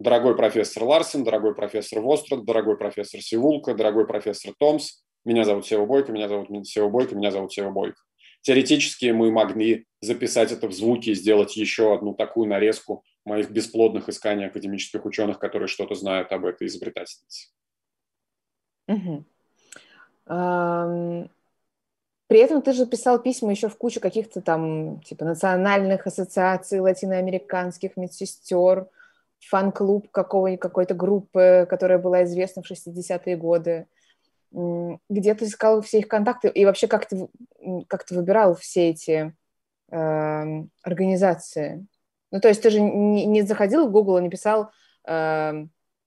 Дорогой 0.04 0.36
профессор 0.36 0.84
Ларсен, 0.84 1.24
дорогой 1.24 1.54
профессор 1.54 2.02
Вострод, 2.02 2.44
дорогой 2.44 2.76
профессор 2.76 3.22
Сивулка, 3.22 3.72
дорогой 3.72 4.06
профессор 4.06 4.52
Томс, 4.58 5.02
меня 5.24 5.44
зовут 5.44 5.66
Сева 5.66 5.86
Бойко, 5.86 6.12
меня 6.12 6.28
зовут 6.28 6.68
Сева 6.68 6.90
Бойко, 6.90 7.14
меня 7.14 7.30
зовут 7.30 7.54
Сева 7.54 7.70
Бойко. 7.70 7.96
Теоретически 8.42 9.12
мы 9.12 9.32
могли 9.32 9.86
записать 10.02 10.52
это 10.52 10.68
в 10.68 10.74
звуки 10.74 11.08
и 11.08 11.14
сделать 11.14 11.56
еще 11.56 11.94
одну 11.94 12.12
такую 12.12 12.46
нарезку 12.50 13.02
моих 13.24 13.50
бесплодных 13.50 14.10
исканий 14.10 14.44
академических 14.48 15.06
ученых, 15.06 15.38
которые 15.38 15.68
что-то 15.68 15.94
знают 15.94 16.30
об 16.32 16.44
этой 16.44 16.66
изобретательнице. 16.66 17.48
При 22.26 22.40
этом 22.40 22.60
ты 22.60 22.74
же 22.74 22.84
писал 22.84 23.22
письма 23.22 23.52
еще 23.52 23.70
в 23.70 23.78
кучу 23.78 24.00
каких-то 24.00 24.42
там 24.42 25.00
типа 25.00 25.24
национальных 25.24 26.06
ассоциаций 26.06 26.80
латиноамериканских 26.80 27.96
медсестер, 27.96 28.90
фан-клуб 29.48 30.10
какого 30.10 30.56
какой-то 30.56 30.94
группы, 30.94 31.66
которая 31.68 31.98
была 31.98 32.24
известна 32.24 32.62
в 32.62 32.70
60-е 32.70 33.36
годы. 33.36 33.86
Где 34.52 35.34
ты 35.34 35.46
искал 35.46 35.80
все 35.82 35.98
их 35.98 36.08
контакты? 36.08 36.48
И 36.48 36.64
вообще, 36.64 36.86
как 36.86 37.06
ты, 37.06 37.28
как 37.88 38.04
ты 38.04 38.14
выбирал 38.14 38.54
все 38.54 38.90
эти 38.90 39.34
э, 39.90 40.62
организации? 40.82 41.86
Ну, 42.30 42.40
то 42.40 42.48
есть 42.48 42.62
ты 42.62 42.70
же 42.70 42.80
не, 42.80 43.26
не 43.26 43.42
заходил 43.42 43.88
в 43.88 43.92
Google 43.92 44.18
и 44.18 44.22
не 44.22 44.30
писал 44.30 44.70
э, 45.06 45.52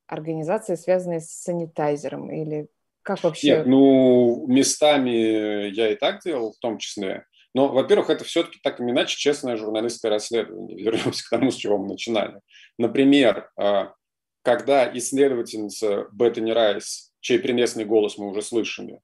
организации, 0.08 0.76
связанные 0.76 1.20
с 1.20 1.30
санитайзером? 1.30 2.32
Или 2.32 2.70
как 3.02 3.24
вообще? 3.24 3.58
Нет, 3.58 3.68
ну, 3.68 4.46
местами 4.48 5.70
я 5.70 5.92
и 5.92 5.96
так 5.96 6.22
делал, 6.22 6.54
в 6.54 6.60
том 6.60 6.78
числе. 6.78 7.26
Но, 7.58 7.70
во-первых, 7.70 8.12
это 8.12 8.24
все-таки 8.24 8.60
так 8.62 8.80
или 8.80 8.92
иначе 8.92 9.18
честное 9.18 9.58
журналистское 9.58 10.12
расследование. 10.12 10.78
Вернемся 10.84 11.26
к 11.26 11.30
тому, 11.32 11.50
с 11.50 11.56
чего 11.56 11.80
мы 11.80 11.88
начинали. 11.88 12.40
Например, 12.78 13.50
а, 13.58 13.96
когда 14.44 14.88
исследовательница 14.96 16.06
Беттани 16.12 16.52
Райс, 16.52 17.12
чей 17.20 17.40
прелестный 17.40 17.84
голос 17.84 18.20
мы 18.20 18.30
уже 18.30 18.44
слышали, 18.44 19.02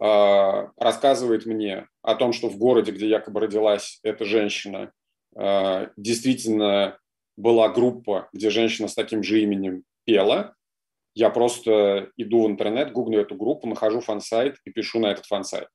а, 0.00 0.70
рассказывает 0.78 1.44
мне 1.44 1.88
о 2.00 2.14
том, 2.14 2.32
что 2.32 2.48
в 2.48 2.56
городе, 2.56 2.90
где 2.90 3.06
якобы 3.06 3.40
родилась 3.40 4.00
эта 4.02 4.24
женщина, 4.24 4.92
а, 5.36 5.90
действительно 5.98 6.96
была 7.36 7.68
группа, 7.68 8.30
где 8.32 8.48
женщина 8.48 8.88
с 8.88 8.94
таким 8.94 9.22
же 9.22 9.42
именем 9.42 9.84
пела, 10.06 10.54
я 11.14 11.28
просто 11.28 12.08
иду 12.16 12.44
в 12.44 12.50
интернет, 12.50 12.92
гуглю 12.92 13.20
эту 13.20 13.34
группу, 13.34 13.68
нахожу 13.68 14.00
фан-сайт 14.00 14.56
и 14.64 14.70
пишу 14.70 15.00
на 15.00 15.08
этот 15.08 15.26
фан-сайт. 15.26 15.68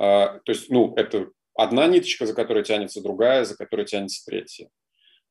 А, 0.00 0.40
то 0.44 0.52
есть, 0.52 0.70
ну, 0.70 0.94
это 0.96 1.28
одна 1.54 1.86
ниточка, 1.86 2.26
за 2.26 2.34
которой 2.34 2.64
тянется 2.64 3.02
другая, 3.02 3.44
за 3.44 3.56
которой 3.56 3.84
тянется 3.84 4.24
третья. 4.24 4.70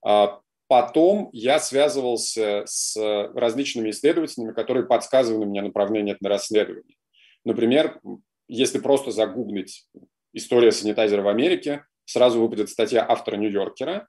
А 0.06 0.42
потом 0.68 1.30
я 1.34 1.60
связывался 1.60 2.64
с 2.68 2.96
различными 3.34 3.90
исследователями, 3.90 4.54
которые 4.54 4.86
подсказывали 4.86 5.46
мне 5.46 5.64
направление 5.64 6.16
на 6.22 6.30
расследование. 6.30 6.96
Например, 7.44 8.00
если 8.48 8.78
просто 8.78 9.10
загуглить 9.12 9.88
«История 10.34 10.72
санитайзера 10.72 11.24
в 11.24 11.28
Америке», 11.28 11.86
сразу 12.06 12.40
выпадет 12.40 12.70
статья 12.70 13.04
автора 13.08 13.38
«Нью-Йоркера», 13.38 14.08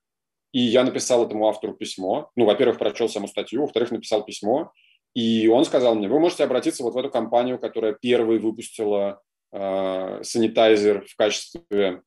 и 0.53 0.61
я 0.61 0.85
написал 0.85 1.25
этому 1.25 1.49
автору 1.49 1.75
письмо. 1.75 2.31
Ну, 2.37 2.45
во-первых, 2.45 2.79
прочел 2.79 3.09
саму 3.09 3.29
статью, 3.29 3.63
во-вторых, 3.63 3.93
написал 3.93 4.25
письмо. 4.25 4.73
И 5.15 5.49
он 5.49 5.65
сказал 5.65 5.95
мне, 5.95 6.09
вы 6.09 6.19
можете 6.19 6.45
обратиться 6.45 6.83
вот 6.83 6.95
в 6.95 6.99
эту 6.99 7.11
компанию, 7.11 7.59
которая 7.59 7.93
первой 7.95 8.39
выпустила 8.39 9.21
э, 9.53 10.21
санитайзер 10.23 11.07
в 11.07 11.17
качестве, 11.17 12.03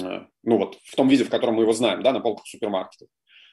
э, 0.00 0.20
ну 0.42 0.58
вот, 0.58 0.78
в 0.84 0.96
том 0.96 1.08
виде, 1.08 1.24
в 1.24 1.30
котором 1.30 1.54
мы 1.56 1.62
его 1.62 1.72
знаем, 1.72 2.02
да, 2.02 2.12
на 2.12 2.20
полках 2.20 2.46
супермаркетов. 2.46 3.08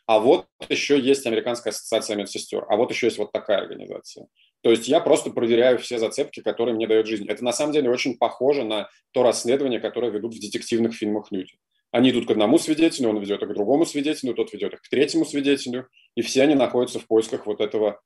А 0.07 0.19
вот 0.19 0.47
еще 0.69 0.97
есть 0.97 1.25
Американская 1.25 1.71
ассоциация 1.71 2.15
медсестер, 2.15 2.65
а 2.69 2.77
вот 2.77 2.91
еще 2.91 3.07
есть 3.07 3.17
вот 3.17 3.33
такая 3.33 3.57
организация. 3.59 4.27
То 4.61 4.71
есть 4.71 4.87
я 4.87 5.01
просто 5.01 5.31
проверяю 5.31 5.77
все 5.79 5.99
зацепки, 5.99 6.41
которые 6.41 6.75
мне 6.75 6.87
дает 6.87 7.07
жизнь. 7.07 7.27
Это 7.27 7.43
на 7.43 7.51
самом 7.51 7.73
деле 7.73 7.89
очень 7.89 8.17
похоже 8.17 8.63
на 8.63 8.89
то 9.11 9.23
расследование, 9.23 9.81
которое 9.81 10.09
ведут 10.11 10.33
в 10.33 10.39
детективных 10.39 10.93
фильмах 10.95 11.27
люди. 11.31 11.57
Они 11.91 12.11
идут 12.11 12.27
к 12.27 12.31
одному 12.31 12.57
свидетелю, 12.57 13.09
он 13.09 13.19
ведет 13.19 13.41
их 13.41 13.49
к 13.49 13.53
другому 13.53 13.85
свидетелю, 13.85 14.33
тот 14.33 14.51
ведет 14.53 14.73
их 14.73 14.81
к 14.81 14.89
третьему 14.89 15.25
свидетелю, 15.25 15.87
и 16.15 16.21
все 16.21 16.43
они 16.43 16.55
находятся 16.55 16.99
в 16.99 17.07
поисках 17.07 17.45
вот 17.45 17.59
этого 17.59 18.01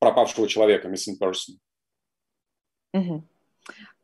пропавшего 0.00 0.48
человека, 0.48 0.88
missing 0.88 1.18
person. 1.20 1.58
Угу. 2.92 3.24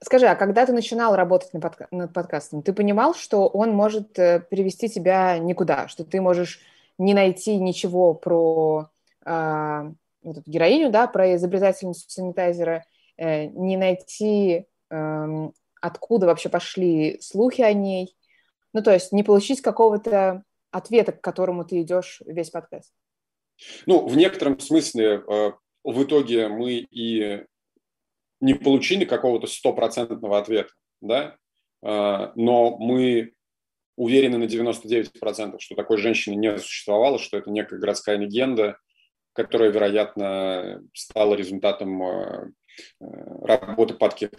Скажи, 0.03 0.27
а 0.27 0.37
когда 0.37 0.67
ты 0.67 0.73
начинал 0.73 1.17
работать 1.17 1.53
над, 1.55 1.65
подка- 1.65 1.89
над 1.91 2.13
подкастом, 2.13 2.63
ты 2.63 2.73
понимал, 2.73 3.15
что 3.15 3.47
он 3.47 3.71
может 3.71 4.19
э, 4.19 4.41
привести 4.41 4.89
тебя 4.89 5.39
никуда, 5.39 5.89
что 5.89 6.05
ты 6.05 6.21
можешь 6.21 6.61
не 6.99 7.15
найти 7.15 7.57
ничего 7.57 8.15
про 8.15 8.91
э, 9.25 9.91
эту 10.23 10.43
героиню, 10.47 10.91
да, 10.91 11.07
про 11.07 11.35
изобретательницу 11.35 12.05
санитайзера, 12.09 12.85
э, 13.17 13.47
не 13.47 13.77
найти, 13.77 14.67
э, 14.91 15.49
откуда 15.81 16.27
вообще 16.27 16.49
пошли 16.49 17.19
слухи 17.21 17.63
о 17.63 17.73
ней, 17.73 18.15
ну, 18.73 18.83
то 18.83 18.93
есть 18.93 19.13
не 19.13 19.23
получить 19.23 19.63
какого-то 19.63 20.43
ответа, 20.71 21.13
к 21.13 21.23
которому 21.23 21.65
ты 21.65 21.81
идешь 21.81 22.21
весь 22.27 22.51
подкаст. 22.51 22.93
Ну, 23.87 24.07
в 24.07 24.17
некотором 24.17 24.59
смысле 24.61 25.23
э, 25.27 25.53
в 25.85 26.03
итоге 26.03 26.49
мы 26.49 26.87
и 26.91 27.45
не 28.41 28.55
получили 28.55 29.05
какого-то 29.05 29.47
стопроцентного 29.47 30.39
ответа, 30.39 30.71
да, 31.01 31.37
э, 31.83 32.33
но 32.35 32.77
мы 32.79 33.33
уверены 33.97 34.39
на 34.39 34.45
99%, 34.45 35.59
что 35.59 35.75
такой 35.75 35.99
женщины 35.99 36.35
не 36.35 36.59
существовало, 36.59 37.19
что 37.19 37.39
это 37.39 37.51
некая 37.51 37.79
городская 37.79 38.17
легенда, 38.17 38.79
которая, 39.33 39.71
вероятно, 39.71 40.83
стала 40.93 41.35
результатом 41.35 42.03
э, 42.03 42.51
работы 43.01 43.95
падки 43.95 44.31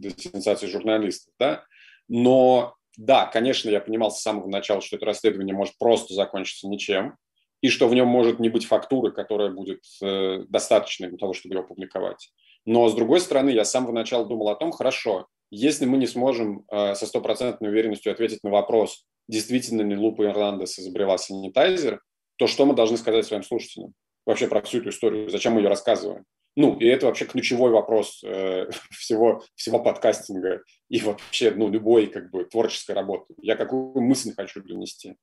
сенсации 0.00 0.66
журналистов, 0.66 1.32
да, 1.38 1.64
но 2.08 2.76
да, 2.96 3.26
конечно, 3.26 3.68
я 3.70 3.80
понимал 3.80 4.10
с 4.10 4.22
самого 4.22 4.48
начала, 4.48 4.80
что 4.80 4.96
это 4.96 5.06
расследование 5.06 5.54
может 5.54 5.76
просто 5.78 6.14
закончиться 6.14 6.68
ничем, 6.68 7.16
и 7.60 7.68
что 7.68 7.88
в 7.88 7.94
нем 7.94 8.08
может 8.08 8.38
не 8.38 8.48
быть 8.48 8.66
фактуры, 8.66 9.10
которая 9.10 9.50
будет 9.50 9.80
э, 10.02 10.44
достаточной 10.48 11.08
для 11.08 11.18
того, 11.18 11.32
чтобы 11.32 11.54
его 11.54 11.64
публиковать. 11.64 12.30
Но, 12.66 12.88
с 12.88 12.94
другой 12.94 13.20
стороны, 13.20 13.50
я 13.50 13.64
с 13.64 13.70
самого 13.70 13.92
начала 13.92 14.24
думал 14.24 14.48
о 14.48 14.56
том, 14.56 14.72
хорошо, 14.72 15.26
если 15.50 15.84
мы 15.84 15.98
не 15.98 16.06
сможем 16.06 16.64
э, 16.70 16.94
со 16.94 17.06
стопроцентной 17.06 17.68
уверенностью 17.68 18.12
ответить 18.12 18.42
на 18.42 18.50
вопрос, 18.50 19.04
действительно 19.28 19.82
ли 19.82 19.96
Лупа 19.96 20.24
Ирландес 20.24 20.78
изобрела 20.78 21.18
санитайзер, 21.18 22.00
то 22.36 22.46
что 22.46 22.66
мы 22.66 22.74
должны 22.74 22.96
сказать 22.96 23.26
своим 23.26 23.42
слушателям 23.42 23.94
вообще 24.26 24.48
про 24.48 24.62
всю 24.62 24.78
эту 24.78 24.88
историю, 24.88 25.30
зачем 25.30 25.54
мы 25.54 25.60
ее 25.60 25.68
рассказываем? 25.68 26.24
Ну, 26.56 26.78
и 26.78 26.86
это 26.86 27.06
вообще 27.06 27.24
ключевой 27.24 27.70
вопрос 27.70 28.22
э, 28.24 28.68
всего, 28.90 29.42
всего 29.54 29.80
подкастинга 29.82 30.62
и 30.88 31.00
вообще, 31.00 31.50
ну, 31.50 31.68
любой, 31.68 32.06
как 32.06 32.30
бы, 32.30 32.44
творческой 32.44 32.92
работы. 32.92 33.34
Я 33.38 33.56
какую 33.56 34.00
мысль 34.00 34.32
хочу 34.34 34.62
донести. 34.62 35.16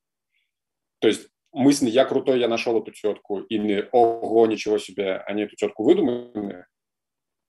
То 1.00 1.08
есть 1.08 1.28
мысль 1.52 1.88
«я 1.90 2.06
крутой, 2.06 2.40
я 2.40 2.48
нашел 2.48 2.80
эту 2.80 2.92
тетку» 2.92 3.40
или 3.40 3.90
«ого, 3.92 4.46
ничего 4.46 4.78
себе, 4.78 5.18
они 5.18 5.44
эту 5.44 5.56
тетку 5.56 5.84
выдумали», 5.84 6.66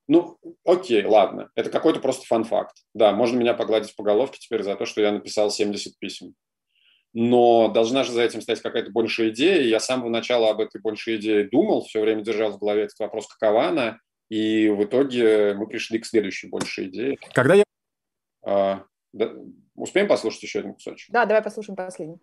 ну, 0.07 0.37
окей, 0.65 1.05
ладно, 1.05 1.49
это 1.55 1.69
какой-то 1.69 1.99
просто 1.99 2.25
фан-факт. 2.25 2.75
Да, 2.93 3.11
можно 3.13 3.37
меня 3.37 3.53
погладить 3.53 3.95
по 3.95 4.03
головке 4.03 4.39
теперь 4.39 4.63
за 4.63 4.75
то, 4.75 4.85
что 4.85 5.01
я 5.01 5.11
написал 5.11 5.49
70 5.49 5.97
писем 5.99 6.35
но 7.13 7.69
должна 7.69 8.03
же 8.03 8.11
за 8.11 8.23
этим 8.23 8.41
стать 8.41 8.61
какая-то 8.61 8.91
большая 8.91 9.29
идея. 9.29 9.61
Я 9.61 9.79
с 9.79 9.85
самого 9.85 10.09
начала 10.09 10.49
об 10.49 10.59
этой 10.59 10.81
большой 10.81 11.17
идее 11.17 11.47
думал, 11.47 11.85
все 11.85 12.01
время 12.01 12.23
держал 12.23 12.51
в 12.51 12.59
голове 12.59 12.83
этот 12.83 12.99
вопрос, 12.99 13.27
какова 13.27 13.67
она, 13.67 13.99
и 14.29 14.69
в 14.69 14.83
итоге 14.83 15.53
мы 15.53 15.67
пришли 15.67 15.99
к 15.99 16.05
следующей 16.05 16.49
большей 16.49 16.87
идее. 16.87 17.17
Когда 17.33 17.53
я... 17.53 17.63
А, 18.43 18.83
да, 19.13 19.31
успеем 19.75 20.07
послушать 20.07 20.43
еще 20.43 20.59
один 20.59 20.73
кусочек? 20.73 21.11
Да, 21.11 21.25
давай 21.25 21.43
послушаем 21.43 21.75
последний. 21.75 22.17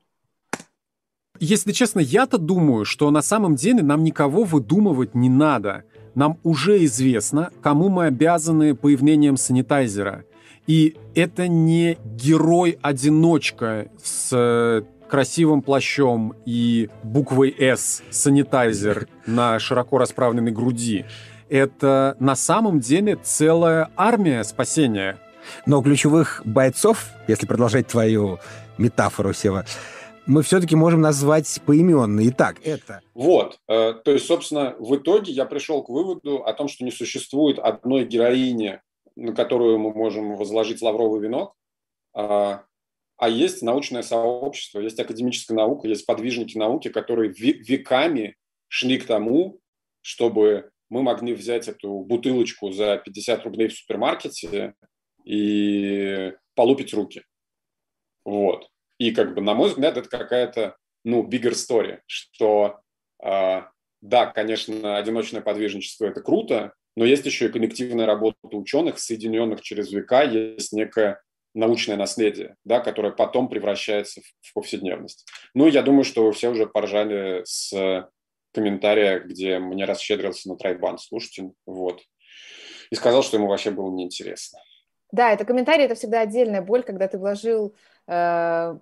Если 1.38 1.72
честно, 1.72 2.00
я-то 2.00 2.36
думаю, 2.36 2.84
что 2.84 3.10
на 3.10 3.22
самом 3.22 3.54
деле 3.54 3.82
нам 3.82 4.02
никого 4.02 4.42
выдумывать 4.42 5.14
не 5.14 5.28
надо. 5.28 5.84
Нам 6.14 6.38
уже 6.42 6.84
известно, 6.84 7.50
кому 7.62 7.88
мы 7.88 8.06
обязаны 8.06 8.74
появлением 8.74 9.36
санитайзера. 9.36 10.24
И 10.66 10.96
это 11.14 11.48
не 11.48 11.98
герой-одиночка 12.04 13.88
с 14.02 14.30
э, 14.32 14.82
красивым 15.08 15.62
плащом 15.62 16.34
и 16.46 16.88
буквой 17.02 17.54
«С» 17.58 18.02
санитайзер 18.10 19.08
на 19.26 19.58
широко 19.58 19.98
расправленной 19.98 20.52
груди. 20.52 21.04
Это 21.48 22.16
на 22.20 22.36
самом 22.36 22.78
деле 22.78 23.16
целая 23.16 23.90
армия 23.96 24.44
спасения. 24.44 25.18
Но 25.66 25.82
ключевых 25.82 26.42
бойцов, 26.44 27.06
если 27.26 27.46
продолжать 27.46 27.88
твою 27.88 28.38
метафору, 28.78 29.32
Сева, 29.32 29.64
мы 30.26 30.42
все-таки 30.42 30.76
можем 30.76 31.00
назвать 31.00 31.60
поименно. 31.66 32.20
Итак, 32.28 32.56
это... 32.64 33.00
Вот. 33.14 33.58
Э, 33.68 33.94
то 34.04 34.12
есть, 34.12 34.26
собственно, 34.26 34.76
в 34.78 34.96
итоге 34.96 35.32
я 35.32 35.44
пришел 35.44 35.82
к 35.82 35.88
выводу 35.88 36.44
о 36.44 36.52
том, 36.52 36.68
что 36.68 36.84
не 36.84 36.90
существует 36.90 37.58
одной 37.58 38.04
героини 38.04 38.80
на 39.16 39.34
которую 39.34 39.78
мы 39.78 39.92
можем 39.92 40.36
возложить 40.36 40.82
лавровый 40.82 41.20
венок, 41.20 41.54
а, 42.14 42.64
а 43.16 43.28
есть 43.28 43.62
научное 43.62 44.02
сообщество, 44.02 44.80
есть 44.80 44.98
академическая 44.98 45.56
наука, 45.56 45.88
есть 45.88 46.06
подвижники 46.06 46.56
науки, 46.56 46.88
которые 46.88 47.30
веками 47.30 48.36
шли 48.68 48.98
к 48.98 49.06
тому, 49.06 49.60
чтобы 50.00 50.70
мы 50.88 51.02
могли 51.02 51.34
взять 51.34 51.68
эту 51.68 52.00
бутылочку 52.00 52.72
за 52.72 52.96
50 52.96 53.44
рублей 53.44 53.68
в 53.68 53.74
супермаркете 53.74 54.74
и 55.24 56.32
полупить 56.54 56.94
руки. 56.94 57.24
Вот. 58.24 58.70
И 59.00 59.12
как 59.12 59.34
бы, 59.34 59.40
на 59.40 59.54
мой 59.54 59.70
взгляд, 59.70 59.96
это 59.96 60.10
какая-то, 60.10 60.76
ну, 61.04 61.26
bigger 61.26 61.52
story, 61.52 62.00
что, 62.04 62.80
э, 63.24 63.62
да, 64.02 64.26
конечно, 64.26 64.98
одиночное 64.98 65.40
подвижничество– 65.40 66.04
это 66.06 66.20
круто, 66.20 66.74
но 66.96 67.06
есть 67.06 67.24
еще 67.24 67.46
и 67.46 67.48
коллективная 67.50 68.04
работа 68.04 68.36
ученых, 68.42 68.98
соединенных 68.98 69.62
через 69.62 69.90
века, 69.90 70.24
есть 70.24 70.74
некое 70.74 71.22
научное 71.54 71.96
наследие, 71.96 72.56
да, 72.64 72.80
которое 72.80 73.10
потом 73.10 73.48
превращается 73.48 74.20
в 74.42 74.52
повседневность. 74.52 75.26
Ну, 75.54 75.66
я 75.66 75.80
думаю, 75.80 76.04
что 76.04 76.26
вы 76.26 76.32
все 76.32 76.50
уже 76.50 76.66
поржали 76.66 77.40
с 77.46 78.06
комментария, 78.52 79.20
где 79.20 79.60
мне 79.60 79.86
расщедрился 79.86 80.50
на 80.50 80.56
трайбан 80.56 80.98
слушатель, 80.98 81.52
вот, 81.64 82.02
и 82.90 82.94
сказал, 82.96 83.22
что 83.22 83.38
ему 83.38 83.46
вообще 83.46 83.70
было 83.70 83.90
неинтересно. 83.90 84.58
Да, 85.10 85.32
это 85.32 85.46
комментарий, 85.46 85.86
это 85.86 85.94
всегда 85.94 86.20
отдельная 86.20 86.60
боль, 86.60 86.82
когда 86.82 87.08
ты 87.08 87.18
вложил, 87.18 87.74
э, 88.06 88.78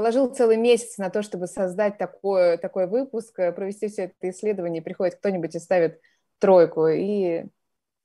положил 0.00 0.28
целый 0.28 0.56
месяц 0.56 0.96
на 0.96 1.10
то, 1.10 1.20
чтобы 1.20 1.46
создать 1.46 1.98
такой, 1.98 2.56
такой 2.56 2.86
выпуск, 2.86 3.34
провести 3.34 3.88
все 3.88 4.04
это 4.04 4.30
исследование, 4.30 4.80
приходит 4.80 5.16
кто-нибудь 5.16 5.54
и 5.54 5.58
ставит 5.58 6.00
тройку. 6.38 6.86
И, 6.88 7.44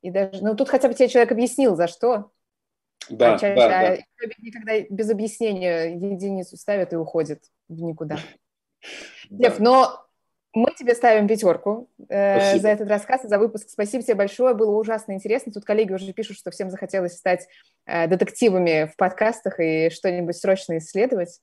и 0.01 0.11
даже, 0.11 0.43
ну, 0.43 0.57
тут 0.57 0.67
хотя 0.67 0.89
бы 0.89 0.93
тебе 0.93 1.07
человек 1.07 1.31
объяснил, 1.31 1.77
за 1.77 1.87
что. 1.87 2.31
Да, 3.09 3.35
а 3.35 3.39
чаще, 3.39 3.55
да, 3.55 3.95
да. 3.95 3.97
Никогда 4.41 4.79
без 4.89 5.09
объяснения 5.09 5.95
единицу 5.95 6.57
ставят 6.57 6.91
и 6.91 6.97
уходит 6.97 7.45
в 7.69 7.81
никуда. 7.81 8.17
Лев, 9.29 9.59
но 9.59 10.05
мы 10.53 10.73
тебе 10.77 10.95
ставим 10.95 11.29
пятерку 11.29 11.89
э, 12.09 12.59
за 12.59 12.67
этот 12.67 12.89
рассказ, 12.89 13.21
за 13.23 13.39
выпуск. 13.39 13.69
Спасибо 13.69 14.03
тебе 14.03 14.15
большое, 14.15 14.53
было 14.53 14.75
ужасно 14.75 15.13
интересно. 15.13 15.53
Тут 15.53 15.63
коллеги 15.63 15.93
уже 15.93 16.11
пишут, 16.11 16.35
что 16.35 16.51
всем 16.51 16.69
захотелось 16.69 17.15
стать 17.15 17.47
э, 17.85 18.07
детективами 18.07 18.91
в 18.91 18.97
подкастах 18.97 19.61
и 19.61 19.89
что-нибудь 19.89 20.35
срочно 20.35 20.77
исследовать. 20.77 21.39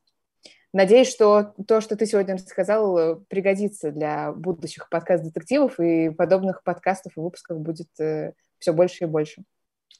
Надеюсь, 0.72 1.10
что 1.10 1.52
то, 1.68 1.80
что 1.82 1.96
ты 1.96 2.06
сегодня 2.06 2.34
рассказал, 2.34 3.20
пригодится 3.28 3.90
для 3.90 4.32
будущих 4.32 4.88
подкаст-детективов, 4.88 5.78
и 5.78 6.10
подобных 6.10 6.62
подкастов 6.62 7.16
и 7.16 7.20
выпусков 7.20 7.60
будет 7.60 7.88
э, 8.00 8.32
все 8.58 8.72
больше 8.72 9.04
и 9.04 9.06
больше. 9.06 9.42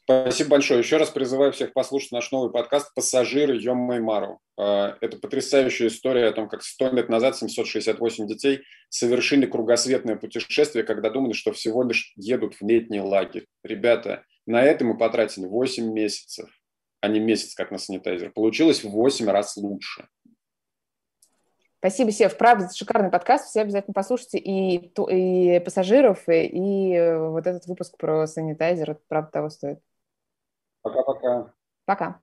Спасибо 0.05 0.51
большое. 0.51 0.81
Еще 0.81 0.97
раз 0.97 1.11
призываю 1.11 1.53
всех 1.53 1.73
послушать 1.73 2.13
наш 2.13 2.33
новый 2.33 2.51
подкаст 2.51 2.93
«Пассажиры 2.95 3.57
Йомма 3.57 4.01
Мару». 4.01 4.41
А, 4.59 4.97
это 5.01 5.19
потрясающая 5.19 5.89
история 5.89 6.27
о 6.27 6.33
том, 6.33 6.49
как 6.49 6.63
сто 6.63 6.91
лет 6.91 7.09
назад 7.09 7.37
768 7.37 8.27
детей 8.27 8.63
совершили 8.89 9.47
кругосветное 9.47 10.17
путешествие, 10.17 10.85
когда 10.85 11.11
думали, 11.11 11.35
что 11.35 11.53
всего 11.53 11.85
лишь 11.85 12.15
едут 12.17 12.55
в 12.55 12.67
летний 12.67 13.01
лагерь. 13.01 13.47
Ребята, 13.63 14.25
на 14.47 14.63
это 14.63 14.85
мы 14.85 14.97
потратили 14.97 15.47
8 15.47 15.93
месяцев, 15.93 16.49
а 17.01 17.09
не 17.09 17.21
месяц, 17.21 17.55
как 17.55 17.71
на 17.71 17.79
санитайзер. 17.79 18.33
Получилось 18.33 18.83
в 18.83 18.91
8 18.91 19.29
раз 19.29 19.57
лучше. 19.57 20.09
Спасибо, 21.83 22.13
Сев. 22.13 22.39
Правда, 22.39 22.69
шикарный 22.73 23.11
подкаст. 23.11 23.49
Все 23.49 23.63
обязательно 23.63 23.93
послушайте 23.93 24.39
и, 24.39 24.93
и 25.11 25.59
пассажиров, 25.59 26.29
и, 26.29 26.47
и 26.47 27.17
вот 27.17 27.45
этот 27.45 27.67
выпуск 27.67 27.97
про 27.97 28.29
санитайзер. 28.29 28.93
Это 28.93 29.01
правда 29.09 29.31
того 29.33 29.51
стоит. 29.51 29.81
Пока-пока. 30.83 31.53
Пока. 31.85 32.21